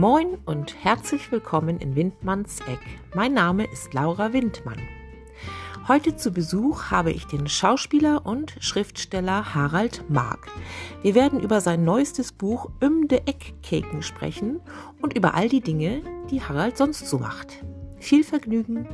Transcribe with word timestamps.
Moin 0.00 0.38
und 0.46 0.82
herzlich 0.82 1.30
willkommen 1.30 1.78
in 1.78 1.94
Windmanns 1.94 2.60
Eck. 2.60 2.80
Mein 3.14 3.34
Name 3.34 3.70
ist 3.70 3.92
Laura 3.92 4.32
Windmann. 4.32 4.80
Heute 5.88 6.16
zu 6.16 6.32
Besuch 6.32 6.84
habe 6.84 7.12
ich 7.12 7.26
den 7.26 7.46
Schauspieler 7.46 8.24
und 8.24 8.56
Schriftsteller 8.60 9.54
Harald 9.54 10.08
Mark. 10.08 10.48
Wir 11.02 11.14
werden 11.14 11.38
über 11.38 11.60
sein 11.60 11.84
neuestes 11.84 12.32
Buch 12.32 12.70
Um 12.80 13.08
de 13.08 13.18
Eckkeken 13.26 14.02
sprechen 14.02 14.62
und 15.02 15.14
über 15.18 15.34
all 15.34 15.50
die 15.50 15.60
Dinge, 15.60 16.00
die 16.30 16.40
Harald 16.40 16.78
sonst 16.78 17.06
so 17.06 17.18
macht. 17.18 17.62
Viel 17.98 18.24
Vergnügen! 18.24 18.88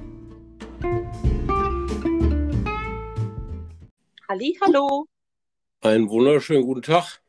Halli, 4.29 4.59
hallo! 4.61 5.07
Einen 5.82 6.09
wunderschönen 6.09 6.64
guten 6.64 6.82
Tag. 6.82 7.20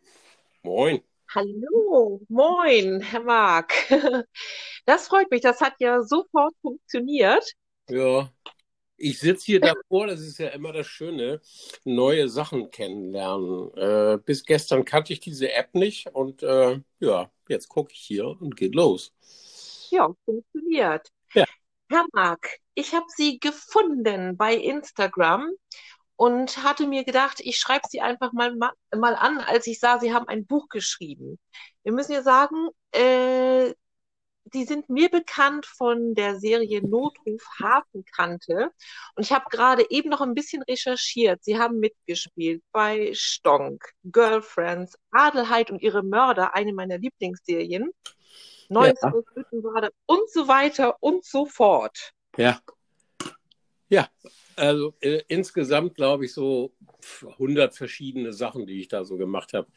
Moin. 0.63 1.06
Hallo, 1.35 2.21
moin, 2.29 3.01
Herr 3.01 3.23
Mark. 3.23 3.73
Das 4.85 5.09
freut 5.09 5.29
mich, 5.29 5.41
das 5.41 5.59
hat 5.59 5.73
ja 5.79 6.01
sofort 6.01 6.53
funktioniert. 6.61 7.43
Ja, 7.89 8.31
ich 8.95 9.19
sitze 9.19 9.45
hier 9.45 9.59
davor, 9.59 10.07
das 10.07 10.21
ist 10.21 10.37
ja 10.37 10.47
immer 10.47 10.71
das 10.71 10.87
Schöne, 10.87 11.41
neue 11.83 12.29
Sachen 12.29 12.71
kennenlernen. 12.71 13.73
Äh, 13.75 14.17
bis 14.23 14.45
gestern 14.45 14.85
kannte 14.85 15.11
ich 15.11 15.19
diese 15.19 15.51
App 15.51 15.75
nicht 15.75 16.07
und 16.13 16.41
äh, 16.41 16.79
ja, 16.99 17.29
jetzt 17.49 17.67
gucke 17.67 17.91
ich 17.91 17.99
hier 17.99 18.27
und 18.27 18.55
geht 18.55 18.75
los. 18.75 19.13
Ja, 19.89 20.09
funktioniert. 20.23 21.09
Ja. 21.33 21.43
Herr 21.89 22.05
Mark, 22.13 22.59
ich 22.73 22.93
habe 22.93 23.07
Sie 23.09 23.39
gefunden 23.39 24.37
bei 24.37 24.55
Instagram 24.55 25.51
und 26.17 26.63
hatte 26.63 26.87
mir 26.87 27.03
gedacht, 27.03 27.39
ich 27.39 27.57
schreibe 27.57 27.87
Sie 27.87 28.01
einfach 28.01 28.33
mal, 28.33 28.53
mal 28.55 29.15
an, 29.15 29.39
als 29.39 29.67
ich 29.67 29.79
sah, 29.79 29.99
Sie 29.99 30.13
haben 30.13 30.27
ein 30.27 30.45
Buch 30.45 30.67
geschrieben. 30.67 31.39
Wir 31.83 31.93
müssen 31.93 32.11
ja 32.11 32.23
sagen, 32.23 32.69
äh, 32.91 33.73
die 34.53 34.63
sind 34.63 34.89
mir 34.89 35.09
bekannt 35.09 35.65
von 35.65 36.15
der 36.15 36.39
Serie 36.39 36.81
Notruf 36.81 37.43
Hafenkante. 37.61 38.71
Und 39.15 39.23
ich 39.23 39.31
habe 39.31 39.45
gerade 39.49 39.85
eben 39.89 40.09
noch 40.09 40.21
ein 40.21 40.33
bisschen 40.33 40.63
recherchiert. 40.63 41.43
Sie 41.43 41.59
haben 41.59 41.79
mitgespielt 41.79 42.63
bei 42.71 43.11
Stonk, 43.13 43.83
Girlfriends, 44.03 44.97
Adelheid 45.11 45.69
und 45.69 45.81
ihre 45.81 46.03
Mörder, 46.03 46.55
eine 46.55 46.73
meiner 46.73 46.97
Lieblingsserien. 46.97 47.91
Neues 48.69 48.99
ja. 49.01 49.13
und 50.07 50.29
so 50.31 50.47
weiter 50.47 50.97
und 50.99 51.23
so 51.23 51.45
fort. 51.45 52.11
Ja. 52.37 52.59
Ja, 53.89 54.09
also 54.55 54.93
äh, 54.99 55.21
insgesamt 55.27 55.95
glaube 55.95 56.25
ich 56.25 56.33
so 56.33 56.73
100 57.21 57.75
verschiedene 57.75 58.33
Sachen, 58.33 58.65
die 58.65 58.81
ich 58.81 58.87
da 58.87 59.05
so 59.05 59.17
gemacht 59.17 59.53
habe. 59.53 59.67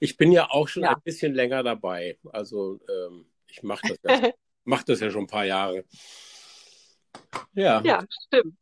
Ich 0.00 0.16
bin 0.16 0.32
ja 0.32 0.50
auch 0.50 0.68
schon 0.68 0.82
ja. 0.82 0.90
ein 0.90 1.02
bisschen 1.02 1.34
länger 1.34 1.62
dabei. 1.62 2.18
Also 2.32 2.80
ähm, 2.88 3.26
ich 3.46 3.62
mache 3.62 3.96
das, 4.02 4.20
ja, 4.20 4.30
mach 4.64 4.82
das 4.82 5.00
ja 5.00 5.10
schon 5.10 5.22
ein 5.22 5.28
paar 5.28 5.46
Jahre. 5.46 5.84
Ja. 7.54 7.80
Ja, 7.82 8.04
stimmt. 8.26 8.54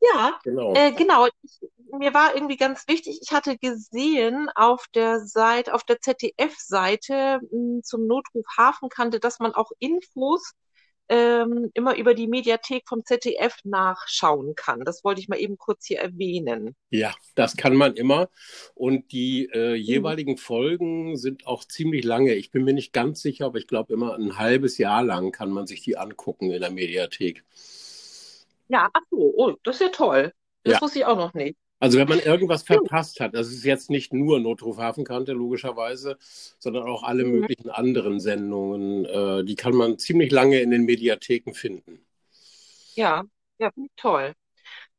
Ja, 0.00 0.38
genau. 0.42 0.74
Äh, 0.74 0.92
genau. 0.92 1.26
Ich, 1.42 1.60
mir 1.98 2.12
war 2.12 2.34
irgendwie 2.34 2.56
ganz 2.56 2.86
wichtig, 2.88 3.20
ich 3.22 3.32
hatte 3.32 3.56
gesehen 3.56 4.50
auf 4.54 4.86
der 4.94 5.20
Seite, 5.20 5.74
auf 5.74 5.84
der 5.84 6.00
ZDF-Seite 6.00 7.40
hm, 7.50 7.82
zum 7.84 8.06
Notruf 8.06 8.44
Hafenkante, 8.56 9.20
dass 9.20 9.38
man 9.38 9.54
auch 9.54 9.70
Infos 9.78 10.52
ähm, 11.08 11.70
immer 11.74 11.96
über 11.96 12.14
die 12.14 12.26
Mediathek 12.26 12.84
vom 12.88 13.04
ZDF 13.04 13.56
nachschauen 13.64 14.54
kann. 14.54 14.80
Das 14.84 15.04
wollte 15.04 15.20
ich 15.20 15.28
mal 15.28 15.38
eben 15.38 15.58
kurz 15.58 15.86
hier 15.86 15.98
erwähnen. 15.98 16.74
Ja, 16.90 17.14
das 17.34 17.56
kann 17.56 17.76
man 17.76 17.94
immer. 17.94 18.28
Und 18.74 19.12
die 19.12 19.46
äh, 19.52 19.70
mhm. 19.70 19.76
jeweiligen 19.76 20.32
mhm. 20.32 20.38
Folgen 20.38 21.16
sind 21.16 21.46
auch 21.46 21.64
ziemlich 21.64 22.04
lange. 22.04 22.34
Ich 22.34 22.50
bin 22.50 22.64
mir 22.64 22.74
nicht 22.74 22.92
ganz 22.92 23.20
sicher, 23.20 23.46
aber 23.46 23.58
ich 23.58 23.66
glaube 23.66 23.92
immer 23.92 24.14
ein 24.14 24.38
halbes 24.38 24.78
Jahr 24.78 25.02
lang 25.02 25.32
kann 25.32 25.50
man 25.50 25.66
sich 25.66 25.82
die 25.82 25.96
angucken 25.96 26.50
in 26.50 26.60
der 26.60 26.70
Mediathek. 26.70 27.44
Ja, 28.68 28.88
ach 28.92 29.02
so, 29.10 29.34
oh, 29.36 29.52
das 29.62 29.76
ist 29.76 29.82
ja 29.82 29.88
toll. 29.88 30.32
Das 30.62 30.74
ja. 30.74 30.80
wusste 30.80 31.00
ich 31.00 31.04
auch 31.04 31.16
noch 31.16 31.34
nicht. 31.34 31.58
Also 31.84 31.98
wenn 31.98 32.08
man 32.08 32.18
irgendwas 32.32 32.62
verpasst 32.62 33.20
hat, 33.20 33.34
das 33.34 33.48
ist 33.48 33.62
jetzt 33.62 33.90
nicht 33.90 34.14
nur 34.14 34.40
Notruf 34.40 34.78
Hafenkante 34.78 35.32
logischerweise, 35.32 36.16
sondern 36.58 36.84
auch 36.84 37.02
alle 37.02 37.26
mhm. 37.26 37.40
möglichen 37.40 37.68
anderen 37.68 38.20
Sendungen, 38.20 39.04
äh, 39.04 39.44
die 39.44 39.54
kann 39.54 39.74
man 39.74 39.98
ziemlich 39.98 40.32
lange 40.32 40.60
in 40.60 40.70
den 40.70 40.86
Mediatheken 40.86 41.52
finden. 41.52 42.00
Ja, 42.94 43.24
ja, 43.58 43.70
toll. 43.96 44.32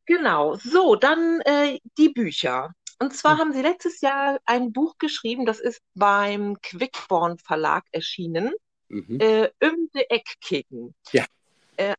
Genau. 0.05 0.57
So, 0.57 0.95
dann 0.95 1.41
äh, 1.45 1.79
die 1.97 2.09
Bücher. 2.09 2.75
Und 2.99 3.15
zwar 3.15 3.33
mhm. 3.33 3.39
haben 3.39 3.53
Sie 3.53 3.63
letztes 3.63 4.01
Jahr 4.01 4.37
ein 4.45 4.71
Buch 4.71 4.93
geschrieben, 4.99 5.47
das 5.47 5.59
ist 5.59 5.81
beim 5.95 6.55
Quickborn 6.61 7.39
Verlag 7.39 7.83
erschienen. 7.93 8.51
Mhm. 8.89 9.17
Äh, 9.19 9.49
um 9.59 9.89
de 9.95 10.05
Eckkeken. 10.07 10.93
Ja. 11.13 11.25
Äh, 11.77 11.95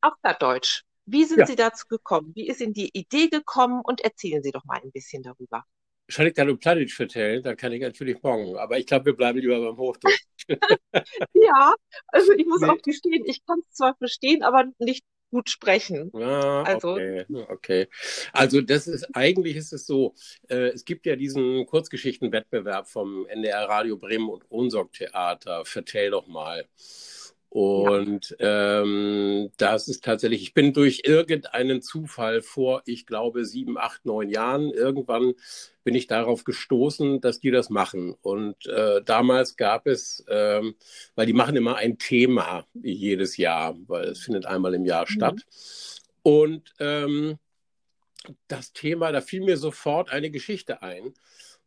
auf 0.00 0.14
Deutsch. 0.38 0.82
Wie 1.10 1.24
sind 1.24 1.40
ja. 1.40 1.46
Sie 1.46 1.56
dazu 1.56 1.86
gekommen? 1.88 2.32
Wie 2.34 2.46
ist 2.46 2.60
Ihnen 2.60 2.72
die 2.72 2.90
Idee 2.92 3.28
gekommen? 3.28 3.80
Und 3.82 4.00
erzählen 4.00 4.42
Sie 4.42 4.52
doch 4.52 4.64
mal 4.64 4.80
ein 4.82 4.92
bisschen 4.92 5.22
darüber. 5.22 5.64
Soll 6.08 6.28
ich 6.28 6.34
dann 6.34 6.58
Planic 6.58 6.92
vertellen? 6.92 7.42
Dann 7.42 7.56
kann 7.56 7.72
ich 7.72 7.80
natürlich 7.80 8.22
morgen. 8.22 8.56
Aber 8.56 8.78
ich 8.78 8.86
glaube, 8.86 9.06
wir 9.06 9.16
bleiben 9.16 9.38
lieber 9.38 9.60
beim 9.60 9.76
Hochdeutsch. 9.76 10.24
ja, 11.34 11.74
also 12.08 12.32
ich 12.32 12.46
muss 12.46 12.60
nee. 12.60 12.68
auch 12.68 12.82
gestehen, 12.82 13.24
ich 13.26 13.44
kann 13.44 13.60
es 13.60 13.76
zwar 13.76 13.94
verstehen, 13.96 14.42
aber 14.42 14.64
nicht 14.78 15.04
gut 15.30 15.48
sprechen. 15.48 16.10
Ah, 16.14 16.62
also, 16.62 16.92
okay, 16.92 17.24
okay. 17.48 17.88
Also 18.32 18.60
das 18.60 18.88
ist 18.88 19.04
eigentlich 19.14 19.56
ist 19.56 19.72
es 19.72 19.86
so, 19.86 20.14
äh, 20.48 20.70
es 20.70 20.84
gibt 20.84 21.06
ja 21.06 21.16
diesen 21.16 21.66
Kurzgeschichtenwettbewerb 21.66 22.88
vom 22.88 23.26
NDR 23.26 23.68
Radio 23.68 23.96
Bremen 23.96 24.28
und 24.28 24.44
Ohnsorg 24.48 24.92
Theater. 24.92 25.64
Vertell 25.64 26.10
doch 26.10 26.26
mal. 26.26 26.68
Und 27.50 28.36
ja. 28.38 28.82
ähm, 28.82 29.50
das 29.56 29.88
ist 29.88 30.04
tatsächlich, 30.04 30.42
ich 30.42 30.54
bin 30.54 30.72
durch 30.72 31.02
irgendeinen 31.04 31.82
Zufall 31.82 32.42
vor, 32.42 32.82
ich 32.86 33.06
glaube, 33.06 33.44
sieben, 33.44 33.76
acht, 33.76 34.06
neun 34.06 34.28
Jahren, 34.28 34.70
irgendwann 34.70 35.34
bin 35.82 35.96
ich 35.96 36.06
darauf 36.06 36.44
gestoßen, 36.44 37.20
dass 37.20 37.40
die 37.40 37.50
das 37.50 37.68
machen. 37.68 38.14
Und 38.22 38.66
äh, 38.66 39.02
damals 39.04 39.56
gab 39.56 39.88
es, 39.88 40.24
ähm, 40.28 40.76
weil 41.16 41.26
die 41.26 41.32
machen 41.32 41.56
immer 41.56 41.74
ein 41.74 41.98
Thema 41.98 42.66
jedes 42.72 43.36
Jahr, 43.36 43.76
weil 43.88 44.04
es 44.10 44.20
findet 44.20 44.46
einmal 44.46 44.74
im 44.74 44.84
Jahr 44.84 45.06
mhm. 45.08 45.12
statt. 45.12 45.40
Und 46.22 46.72
ähm, 46.78 47.36
das 48.46 48.72
Thema, 48.72 49.10
da 49.10 49.20
fiel 49.20 49.40
mir 49.40 49.56
sofort 49.56 50.10
eine 50.10 50.30
Geschichte 50.30 50.82
ein. 50.82 51.14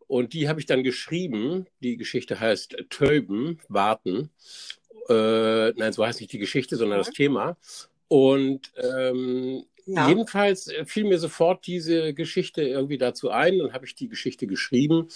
Und 0.08 0.34
die 0.34 0.48
habe 0.48 0.60
ich 0.60 0.66
dann 0.66 0.84
geschrieben. 0.84 1.66
Die 1.80 1.98
Geschichte 1.98 2.40
heißt 2.40 2.86
Töben, 2.90 3.60
Warten. 3.68 4.30
Äh, 5.09 5.72
nein, 5.75 5.94
so 5.94 6.06
heißt 6.06 6.19
nicht 6.19 6.34
die 6.34 6.40
Geschichte, 6.40 6.75
sondern 6.75 7.00
das 7.00 7.12
Thema. 7.12 7.58
Und 8.08 8.72
ähm, 8.78 9.66
ja. 9.86 10.08
jedenfalls 10.08 10.72
fiel 10.86 11.06
mir 11.06 11.19
sofort 11.19 11.66
diese 11.68 12.14
Geschichte 12.14 12.62
irgendwie 12.62 12.97
dazu 12.97 13.30
ein. 13.30 13.58
Dann 13.59 13.74
habe 13.74 13.86
ich 13.86 13.96
die 13.96 14.08
Geschichte 14.08 14.47
geschrieben, 14.47 15.08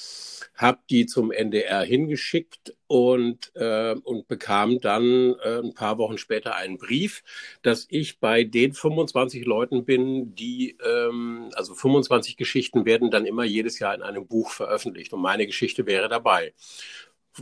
habe 0.56 0.80
die 0.90 1.06
zum 1.06 1.32
NDR 1.32 1.84
hingeschickt 1.84 2.76
und, 2.88 3.52
äh, 3.56 3.96
und 4.04 4.28
bekam 4.28 4.80
dann 4.80 5.36
äh, 5.44 5.60
ein 5.60 5.74
paar 5.74 5.98
Wochen 5.98 6.18
später 6.18 6.56
einen 6.56 6.78
Brief, 6.78 7.24
dass 7.62 7.86
ich 7.90 8.20
bei 8.20 8.44
den 8.44 8.74
25 8.74 9.46
Leuten 9.46 9.86
bin, 9.86 10.36
die, 10.36 10.78
ähm, 10.86 11.50
also 11.54 11.76
25 11.76 12.38
Geschichten 12.38 12.86
werden 12.86 13.12
dann 13.12 13.26
immer 13.26 13.44
jedes 13.44 13.80
Jahr 13.80 13.94
in 13.94 14.02
einem 14.02 14.28
Buch 14.28 14.52
veröffentlicht 14.52 15.14
und 15.14 15.22
meine 15.22 15.46
Geschichte 15.46 15.86
wäre 15.86 16.10
dabei 16.10 16.54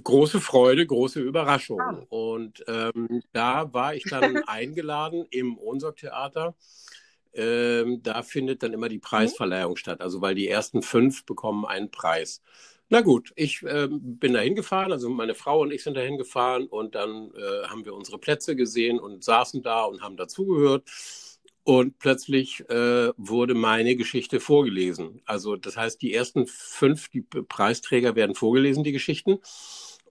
große 0.03 0.39
Freude, 0.41 0.85
große 0.85 1.19
Überraschung. 1.19 1.79
Ah. 1.81 2.05
Und 2.09 2.63
ähm, 2.67 3.21
da 3.33 3.73
war 3.73 3.95
ich 3.95 4.03
dann 4.03 4.37
eingeladen 4.47 5.25
im 5.29 5.57
Ohnsorg-Theater. 5.57 6.55
Ähm, 7.33 8.01
da 8.01 8.23
findet 8.23 8.63
dann 8.63 8.73
immer 8.73 8.89
die 8.89 8.99
Preisverleihung 8.99 9.73
mhm. 9.73 9.77
statt. 9.77 10.01
Also 10.01 10.21
weil 10.21 10.35
die 10.35 10.47
ersten 10.47 10.81
fünf 10.81 11.25
bekommen 11.25 11.65
einen 11.65 11.91
Preis. 11.91 12.41
Na 12.89 13.01
gut, 13.01 13.33
ich 13.35 13.63
äh, 13.63 13.87
bin 13.89 14.33
da 14.33 14.39
hingefahren, 14.41 14.91
also 14.91 15.09
meine 15.09 15.33
Frau 15.33 15.61
und 15.61 15.71
ich 15.71 15.83
sind 15.83 15.97
da 15.97 16.01
hingefahren 16.01 16.67
und 16.67 16.93
dann 16.93 17.31
äh, 17.33 17.67
haben 17.67 17.83
wir 17.83 17.95
unsere 17.95 18.19
Plätze 18.19 18.55
gesehen 18.55 18.99
und 18.99 19.23
saßen 19.23 19.63
da 19.63 19.85
und 19.85 20.03
haben 20.03 20.17
dazugehört. 20.17 20.83
Und 21.65 21.97
plötzlich 21.97 22.61
äh, 22.69 23.11
wurde 23.17 23.55
meine 23.55 23.95
Geschichte 23.95 24.39
vorgelesen. 24.39 25.23
Also 25.25 25.55
das 25.55 25.75
heißt, 25.75 25.99
die 25.99 26.13
ersten 26.13 26.45
fünf, 26.45 27.09
die 27.09 27.21
Preisträger 27.21 28.15
werden 28.15 28.35
vorgelesen, 28.35 28.83
die 28.83 28.91
Geschichten. 28.91 29.39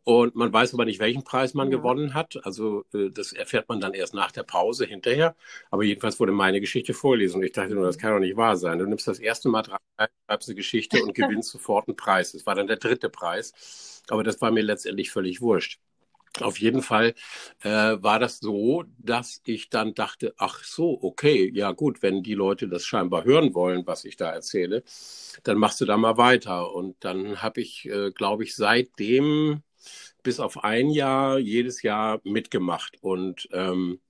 Und 0.03 0.35
man 0.35 0.53
weiß 0.53 0.75
aber 0.75 0.85
nicht, 0.85 0.99
welchen 0.99 1.23
Preis 1.23 1.55
man 1.55 1.71
ja. 1.71 1.77
gewonnen 1.79 2.13
hat. 2.13 2.45
Also 2.45 2.85
äh, 2.93 3.11
das 3.11 3.33
erfährt 3.33 3.69
man 3.69 3.81
dann 3.81 3.95
erst 3.95 4.15
nach 4.15 4.33
der 4.33 4.43
Pause 4.43 4.85
hinterher. 4.85 5.37
Aber 5.71 5.85
jedenfalls 5.85 6.19
wurde 6.19 6.33
meine 6.33 6.61
Geschichte 6.61 6.93
vorgelesen. 6.93 7.37
Und 7.39 7.45
ich 7.47 7.53
dachte 7.53 7.75
nur, 7.75 7.85
das 7.87 7.99
kann 7.99 8.13
doch 8.13 8.19
nicht 8.19 8.37
wahr 8.37 8.57
sein. 8.57 8.81
Du 8.81 8.87
nimmst 8.87 9.07
das 9.07 9.21
erste 9.21 9.49
Mal 9.49 9.63
dran, 9.63 9.79
schreibst 10.27 10.49
eine 10.49 10.57
Geschichte 10.57 11.05
und 11.05 11.15
gewinnst 11.15 11.51
sofort 11.53 11.87
einen 11.87 11.97
Preis. 11.97 12.33
Das 12.33 12.47
war 12.47 12.57
dann 12.57 12.67
der 12.67 12.79
dritte 12.79 13.09
Preis. 13.11 14.03
Aber 14.09 14.25
das 14.25 14.41
war 14.41 14.51
mir 14.51 14.63
letztendlich 14.63 15.11
völlig 15.13 15.41
wurscht. 15.41 15.79
Auf 16.41 16.59
jeden 16.59 16.83
Fall 16.83 17.15
äh, 17.63 17.69
war 17.71 18.19
das 18.19 18.39
so, 18.39 18.85
dass 18.99 19.41
ich 19.45 19.71
dann 19.71 19.95
dachte, 19.95 20.35
ach 20.37 20.65
so, 20.65 20.99
okay, 21.03 21.49
ja 21.55 21.71
gut, 21.71 22.03
wenn 22.03 22.25
die 22.25 22.35
Leute 22.35 22.69
das 22.69 22.85
scheinbar 22.85 23.25
hören 23.25 23.55
wollen, 23.55 23.87
was 23.87 24.05
ich 24.05 24.17
da 24.17 24.31
erzähle, 24.33 24.83
dann 25.45 25.59
machst 25.59 25.81
du 25.81 25.85
da 25.85 25.97
mal 25.97 26.17
weiter. 26.17 26.73
Und 26.75 26.97
dann 27.05 27.41
habe 27.43 27.61
ich, 27.61 27.87
äh, 27.89 28.11
glaube 28.11 28.43
ich, 28.45 28.57
seitdem 28.57 29.63
bis 30.25 30.41
auf 30.41 30.65
ein 30.65 30.91
Jahr 30.91 31.39
jedes 31.39 31.83
Jahr 31.83 32.21
mitgemacht 32.25 32.97
und 33.03 33.49
ähm, 33.53 34.01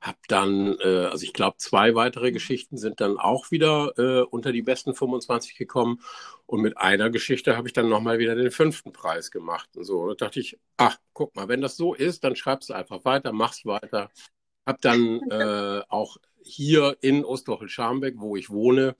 habe 0.00 0.18
dann, 0.28 0.76
äh, 0.80 1.06
also 1.06 1.24
ich 1.24 1.32
glaube, 1.32 1.56
zwei 1.58 1.94
weitere 1.94 2.32
Geschichten 2.32 2.76
sind 2.76 3.00
dann 3.00 3.18
auch 3.18 3.50
wieder 3.50 3.92
äh, 3.98 4.22
unter 4.22 4.52
die 4.52 4.62
besten 4.62 4.94
25 4.94 5.56
gekommen. 5.56 6.00
Und 6.46 6.60
mit 6.60 6.76
einer 6.78 7.10
Geschichte 7.10 7.56
habe 7.56 7.68
ich 7.68 7.72
dann 7.72 7.88
nochmal 7.88 8.18
wieder 8.18 8.34
den 8.34 8.50
fünften 8.50 8.92
Preis 8.92 9.30
gemacht. 9.30 9.68
Und 9.76 9.84
so, 9.84 10.08
da 10.08 10.26
dachte 10.26 10.40
ich, 10.40 10.58
ach, 10.76 10.98
guck 11.12 11.34
mal, 11.36 11.48
wenn 11.48 11.60
das 11.60 11.76
so 11.76 11.94
ist, 11.94 12.24
dann 12.24 12.36
schreibst 12.36 12.70
du 12.70 12.74
einfach 12.74 13.04
weiter, 13.04 13.32
machst 13.32 13.64
weiter. 13.66 14.10
Hab 14.66 14.80
dann 14.80 15.20
äh, 15.30 15.82
auch 15.88 16.16
hier 16.44 16.96
in 17.00 17.24
Osterholt-Scharmbeck, 17.24 18.14
wo 18.18 18.36
ich 18.36 18.50
wohne, 18.50 18.96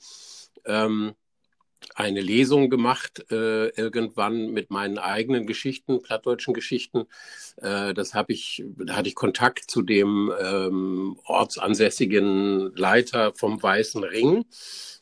ähm, 0.65 1.15
eine 1.95 2.21
Lesung 2.21 2.71
gemacht, 2.71 3.25
äh, 3.31 3.69
irgendwann 3.69 4.53
mit 4.53 4.71
meinen 4.71 4.99
eigenen 4.99 5.47
Geschichten, 5.47 6.03
plattdeutschen 6.03 6.55
Geschichten. 6.55 7.07
Äh, 7.57 7.95
das 7.95 8.15
habe 8.15 8.33
ich, 8.33 8.65
da 8.77 8.97
hatte 8.97 9.09
ich 9.09 9.15
Kontakt 9.15 9.71
zu 9.71 9.83
dem 9.83 10.33
ähm, 10.41 11.19
ortsansässigen 11.25 12.75
Leiter 12.75 13.33
vom 13.35 13.63
Weißen 13.63 14.05
Ring. 14.05 14.45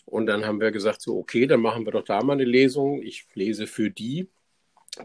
Und 0.04 0.26
dann 0.26 0.44
haben 0.44 0.60
wir 0.60 0.72
gesagt, 0.72 1.02
so, 1.02 1.16
okay, 1.16 1.46
dann 1.46 1.60
machen 1.60 1.84
wir 1.84 1.92
doch 1.92 2.04
da 2.04 2.22
mal 2.22 2.32
eine 2.32 2.44
Lesung. 2.44 3.02
Ich 3.02 3.26
lese 3.34 3.66
für 3.66 3.90
die. 3.90 4.28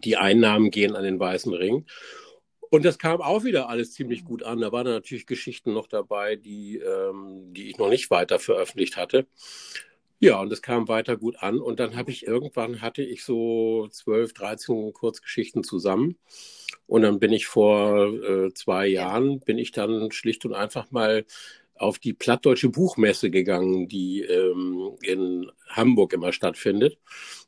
Die 0.03 0.17
Einnahmen 0.17 0.71
gehen 0.71 0.95
an 0.95 1.03
den 1.03 1.19
Weißen 1.19 1.53
Ring. 1.53 1.85
Und 2.71 2.83
das 2.83 2.97
kam 2.97 3.21
auch 3.21 3.43
wieder 3.43 3.69
alles 3.69 3.93
ziemlich 3.93 4.25
gut 4.25 4.43
an. 4.43 4.59
Da 4.59 4.71
waren 4.71 4.87
natürlich 4.87 5.27
Geschichten 5.27 5.73
noch 5.73 5.87
dabei, 5.87 6.35
die, 6.35 6.77
ähm, 6.77 7.53
die 7.53 7.69
ich 7.69 7.77
noch 7.77 7.89
nicht 7.89 8.09
weiter 8.09 8.39
veröffentlicht 8.39 8.97
hatte. 8.97 9.27
Ja, 10.19 10.39
und 10.39 10.51
es 10.51 10.61
kam 10.61 10.87
weiter 10.87 11.17
gut 11.17 11.37
an. 11.41 11.59
Und 11.59 11.79
dann 11.79 11.95
habe 11.95 12.11
ich 12.11 12.25
irgendwann 12.25 12.81
hatte 12.81 13.03
ich 13.03 13.23
so 13.23 13.87
12, 13.89 14.33
13 14.33 14.93
Kurzgeschichten 14.93 15.63
zusammen. 15.63 16.17
Und 16.87 17.01
dann 17.03 17.19
bin 17.19 17.33
ich 17.33 17.47
vor 17.47 18.07
äh, 18.23 18.53
zwei 18.53 18.87
Jahren, 18.87 19.39
bin 19.41 19.57
ich 19.57 19.71
dann 19.71 20.11
schlicht 20.11 20.45
und 20.45 20.53
einfach 20.53 20.91
mal 20.91 21.25
auf 21.77 21.99
die 21.99 22.13
Plattdeutsche 22.13 22.69
Buchmesse 22.69 23.29
gegangen, 23.29 23.87
die 23.87 24.21
ähm, 24.21 24.97
in 25.01 25.51
Hamburg 25.67 26.13
immer 26.13 26.31
stattfindet 26.31 26.97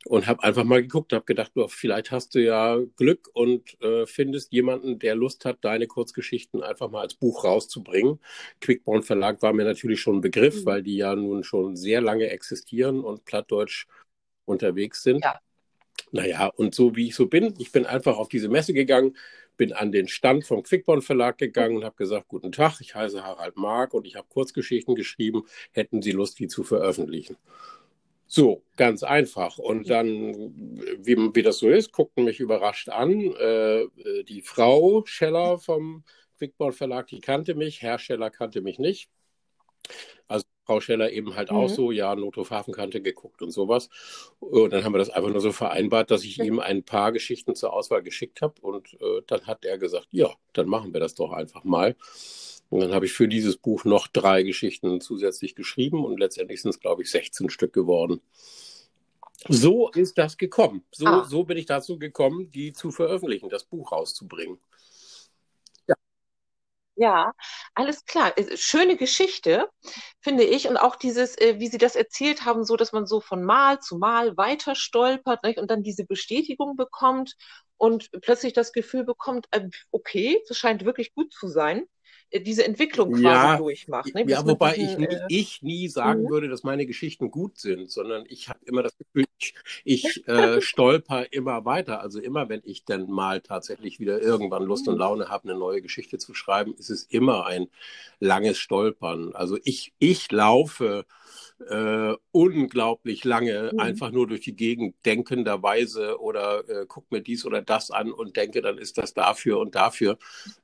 und 0.05 0.27
habe 0.27 0.43
einfach 0.43 0.65
mal 0.65 0.81
geguckt, 0.81 1.13
habe 1.13 1.25
gedacht, 1.25 1.51
oh, 1.55 1.67
vielleicht 1.69 2.11
hast 2.11 2.35
du 2.35 2.43
ja 2.43 2.77
Glück 2.97 3.29
und 3.33 3.81
äh, 3.81 4.05
findest 4.05 4.51
jemanden, 4.51 4.99
der 4.99 5.15
Lust 5.15 5.45
hat, 5.45 5.59
deine 5.61 5.87
Kurzgeschichten 5.87 6.61
einfach 6.61 6.89
mal 6.89 7.01
als 7.01 7.13
Buch 7.13 7.45
rauszubringen. 7.45 8.19
Quickborn 8.59 9.03
Verlag 9.03 9.41
war 9.41 9.53
mir 9.53 9.63
natürlich 9.63 10.01
schon 10.01 10.17
ein 10.17 10.21
Begriff, 10.21 10.61
mhm. 10.61 10.65
weil 10.65 10.83
die 10.83 10.97
ja 10.97 11.15
nun 11.15 11.43
schon 11.43 11.77
sehr 11.77 12.01
lange 12.01 12.29
existieren 12.29 12.99
und 13.01 13.23
plattdeutsch 13.23 13.87
unterwegs 14.45 15.03
sind. 15.03 15.23
Ja. 15.23 15.39
Naja, 16.11 16.47
und 16.47 16.75
so 16.75 16.95
wie 16.95 17.07
ich 17.07 17.15
so 17.15 17.27
bin, 17.27 17.53
ich 17.59 17.71
bin 17.71 17.85
einfach 17.85 18.17
auf 18.17 18.29
diese 18.29 18.49
Messe 18.49 18.73
gegangen, 18.73 19.17
bin 19.57 19.73
an 19.73 19.91
den 19.91 20.07
Stand 20.07 20.45
vom 20.45 20.63
Quickborn 20.63 21.01
Verlag 21.01 21.37
gegangen 21.37 21.77
und 21.77 21.83
habe 21.83 21.95
gesagt, 21.95 22.27
guten 22.27 22.51
Tag, 22.51 22.79
ich 22.79 22.95
heiße 22.95 23.23
Harald 23.23 23.57
Mark 23.57 23.93
und 23.93 24.05
ich 24.05 24.15
habe 24.15 24.27
Kurzgeschichten 24.29 24.95
geschrieben, 24.95 25.43
hätten 25.71 26.01
Sie 26.01 26.11
Lust, 26.11 26.39
die 26.39 26.47
zu 26.47 26.63
veröffentlichen? 26.63 27.37
So, 28.27 28.61
ganz 28.75 29.03
einfach. 29.03 29.57
Und 29.57 29.89
dann, 29.89 30.33
wie, 30.99 31.15
wie 31.33 31.43
das 31.43 31.59
so 31.59 31.69
ist, 31.69 31.93
guckten 31.93 32.25
mich 32.25 32.39
überrascht 32.41 32.89
an. 32.89 33.21
Äh, 33.21 33.85
die 34.27 34.41
Frau 34.41 35.03
Scheller 35.05 35.57
vom 35.59 36.03
Quickborn 36.37 36.73
Verlag, 36.73 37.07
die 37.07 37.21
kannte 37.21 37.55
mich, 37.55 37.81
Herr 37.81 37.99
Scheller 37.99 38.29
kannte 38.29 38.61
mich 38.61 38.79
nicht. 38.79 39.09
Frau 40.67 40.81
Scheller 40.81 41.11
eben 41.13 41.35
halt 41.35 41.49
mhm. 41.49 41.57
auch 41.57 41.69
so, 41.69 41.91
ja, 41.91 42.13
Nothof 42.13 42.51
Hafenkante 42.51 43.01
geguckt 43.01 43.41
und 43.41 43.51
sowas. 43.51 43.89
Und 44.41 44.73
dann 44.73 44.83
haben 44.83 44.93
wir 44.93 44.99
das 44.99 45.09
einfach 45.09 45.29
nur 45.29 45.39
so 45.39 45.53
vereinbart, 45.53 46.11
dass 46.11 46.25
ich 46.25 46.39
mhm. 46.39 46.45
ihm 46.45 46.59
ein 46.59 46.83
paar 46.83 47.13
Geschichten 47.13 47.55
zur 47.55 47.71
Auswahl 47.71 48.03
geschickt 48.03 48.41
habe. 48.41 48.55
Und 48.61 48.93
äh, 48.95 49.21
dann 49.27 49.47
hat 49.47 49.63
er 49.63 49.77
gesagt, 49.77 50.07
ja, 50.11 50.29
dann 50.51 50.67
machen 50.67 50.93
wir 50.93 50.99
das 50.99 51.15
doch 51.15 51.31
einfach 51.31 51.63
mal. 51.63 51.95
Und 52.69 52.81
dann 52.81 52.93
habe 52.93 53.05
ich 53.05 53.13
für 53.13 53.29
dieses 53.29 53.55
Buch 53.55 53.85
noch 53.85 54.07
drei 54.07 54.43
Geschichten 54.43 54.99
zusätzlich 54.99 55.55
geschrieben 55.55 56.03
und 56.03 56.19
letztendlich 56.19 56.61
sind 56.61 56.71
es, 56.71 56.81
glaube 56.81 57.01
ich, 57.01 57.09
16 57.09 57.49
Stück 57.49 57.71
geworden. 57.71 58.19
So 59.47 59.89
ist 59.91 60.17
das 60.17 60.37
gekommen. 60.37 60.83
So, 60.91 61.05
ah. 61.05 61.23
so 61.23 61.45
bin 61.45 61.57
ich 61.57 61.65
dazu 61.65 61.97
gekommen, 61.97 62.51
die 62.51 62.73
zu 62.73 62.91
veröffentlichen, 62.91 63.47
das 63.47 63.63
Buch 63.63 63.93
rauszubringen. 63.93 64.57
Ja, 66.99 67.31
alles 67.75 68.05
klar. 68.05 68.35
Äh, 68.37 68.57
schöne 68.57 68.97
Geschichte, 68.97 69.69
finde 70.19 70.43
ich. 70.43 70.67
Und 70.67 70.77
auch 70.77 70.95
dieses, 70.95 71.37
äh, 71.37 71.59
wie 71.59 71.67
Sie 71.67 71.77
das 71.77 71.95
erzählt 71.95 72.43
haben, 72.45 72.63
so, 72.65 72.75
dass 72.75 72.91
man 72.91 73.05
so 73.05 73.21
von 73.21 73.43
Mal 73.43 73.79
zu 73.79 73.97
Mal 73.97 74.35
weiter 74.35 74.73
stolpert 74.75 75.43
nicht? 75.43 75.59
und 75.59 75.69
dann 75.69 75.83
diese 75.83 76.05
Bestätigung 76.05 76.75
bekommt 76.75 77.35
und 77.77 78.09
plötzlich 78.21 78.53
das 78.53 78.71
Gefühl 78.73 79.03
bekommt, 79.05 79.47
äh, 79.51 79.69
okay, 79.91 80.41
das 80.47 80.57
scheint 80.57 80.85
wirklich 80.85 81.13
gut 81.13 81.31
zu 81.33 81.47
sein. 81.47 81.85
Äh, 82.29 82.41
diese 82.41 82.65
Entwicklung 82.65 83.11
quasi 83.11 83.23
ja, 83.23 83.57
durchmacht. 83.57 84.13
Ne? 84.13 84.25
Ja, 84.27 84.45
wobei 84.45 84.73
diesen, 84.73 85.03
ich, 85.03 85.09
nie, 85.09 85.15
äh, 85.15 85.25
ich 85.29 85.61
nie 85.61 85.87
sagen 85.87 86.23
mhm. 86.23 86.29
würde, 86.29 86.49
dass 86.49 86.63
meine 86.63 86.85
Geschichten 86.85 87.31
gut 87.31 87.57
sind, 87.57 87.89
sondern 87.89 88.25
ich 88.27 88.49
habe 88.49 88.59
immer 88.65 88.83
das 88.83 88.97
Gefühl, 88.97 89.25
ich, 89.37 89.53
ich 89.83 90.27
äh, 90.27 90.61
stolper 90.61 91.31
immer 91.31 91.65
weiter. 91.65 92.01
Also 92.01 92.19
immer, 92.19 92.49
wenn 92.49 92.61
ich 92.65 92.85
dann 92.85 93.09
mal 93.09 93.41
tatsächlich 93.41 93.99
wieder 93.99 94.21
irgendwann 94.21 94.63
Lust 94.63 94.87
und 94.87 94.95
mhm. 94.95 94.99
Laune 94.99 95.29
habe, 95.29 95.49
eine 95.49 95.57
neue 95.57 95.81
Geschichte 95.81 96.17
zu 96.17 96.33
schreiben, 96.33 96.73
ist 96.77 96.89
es 96.89 97.03
immer 97.03 97.45
ein 97.45 97.67
langes 98.19 98.57
Stolpern. 98.57 99.33
Also 99.33 99.57
ich, 99.63 99.93
ich 99.99 100.31
laufe 100.31 101.05
äh, 101.69 102.13
unglaublich 102.31 103.23
lange 103.23 103.71
mhm. 103.73 103.79
einfach 103.79 104.11
nur 104.11 104.27
durch 104.27 104.41
die 104.41 104.55
Gegend 104.55 104.95
denkenderweise 105.05 106.19
oder 106.19 106.67
äh, 106.69 106.85
guck 106.87 107.09
mir 107.11 107.21
dies 107.21 107.45
oder 107.45 107.61
das 107.61 107.89
an 107.89 108.11
und 108.11 108.35
denke, 108.35 108.61
dann 108.61 108.77
ist 108.77 108.97
das 108.97 109.13
dafür 109.13 109.59
und 109.59 109.75
dafür. 109.75 110.17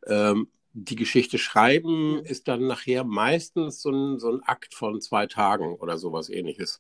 Ähm, 0.06 0.50
die 0.76 0.96
Geschichte 0.96 1.38
schreiben 1.38 2.26
ist 2.26 2.48
dann 2.48 2.66
nachher 2.66 3.04
meistens 3.04 3.82
so 3.82 3.92
ein, 3.92 4.20
so 4.20 4.32
ein 4.32 4.42
Akt 4.44 4.74
von 4.74 5.02
zwei 5.02 5.28
Tagen 5.28 5.76
oder 5.76 6.00
sowas 6.00 6.30
ähnliches. 6.30 6.80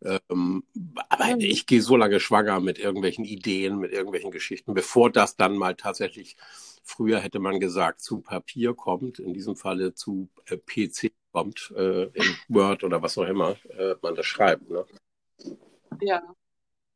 Ähm, 0.00 0.62
aber 1.08 1.36
ich 1.38 1.66
gehe 1.66 1.82
so 1.82 1.96
lange 1.96 2.20
schwanger 2.20 2.60
mit 2.60 2.78
irgendwelchen 2.78 3.24
Ideen, 3.24 3.78
mit 3.78 3.92
irgendwelchen 3.92 4.30
Geschichten, 4.30 4.74
bevor 4.74 5.10
das 5.10 5.36
dann 5.36 5.56
mal 5.56 5.74
tatsächlich, 5.74 6.36
früher 6.84 7.18
hätte 7.18 7.40
man 7.40 7.58
gesagt, 7.58 8.00
zu 8.00 8.20
Papier 8.20 8.74
kommt, 8.74 9.18
in 9.18 9.34
diesem 9.34 9.56
Falle 9.56 9.92
zu 9.94 10.28
äh, 10.46 10.56
PC 10.56 11.12
kommt, 11.32 11.72
äh, 11.76 12.04
in 12.04 12.36
Word 12.48 12.84
oder 12.84 13.02
was 13.02 13.18
auch 13.18 13.26
immer 13.26 13.56
äh, 13.76 13.96
man 14.02 14.14
das 14.14 14.26
schreibt. 14.26 14.70
Ne? 14.70 14.84
Ja. 16.00 16.22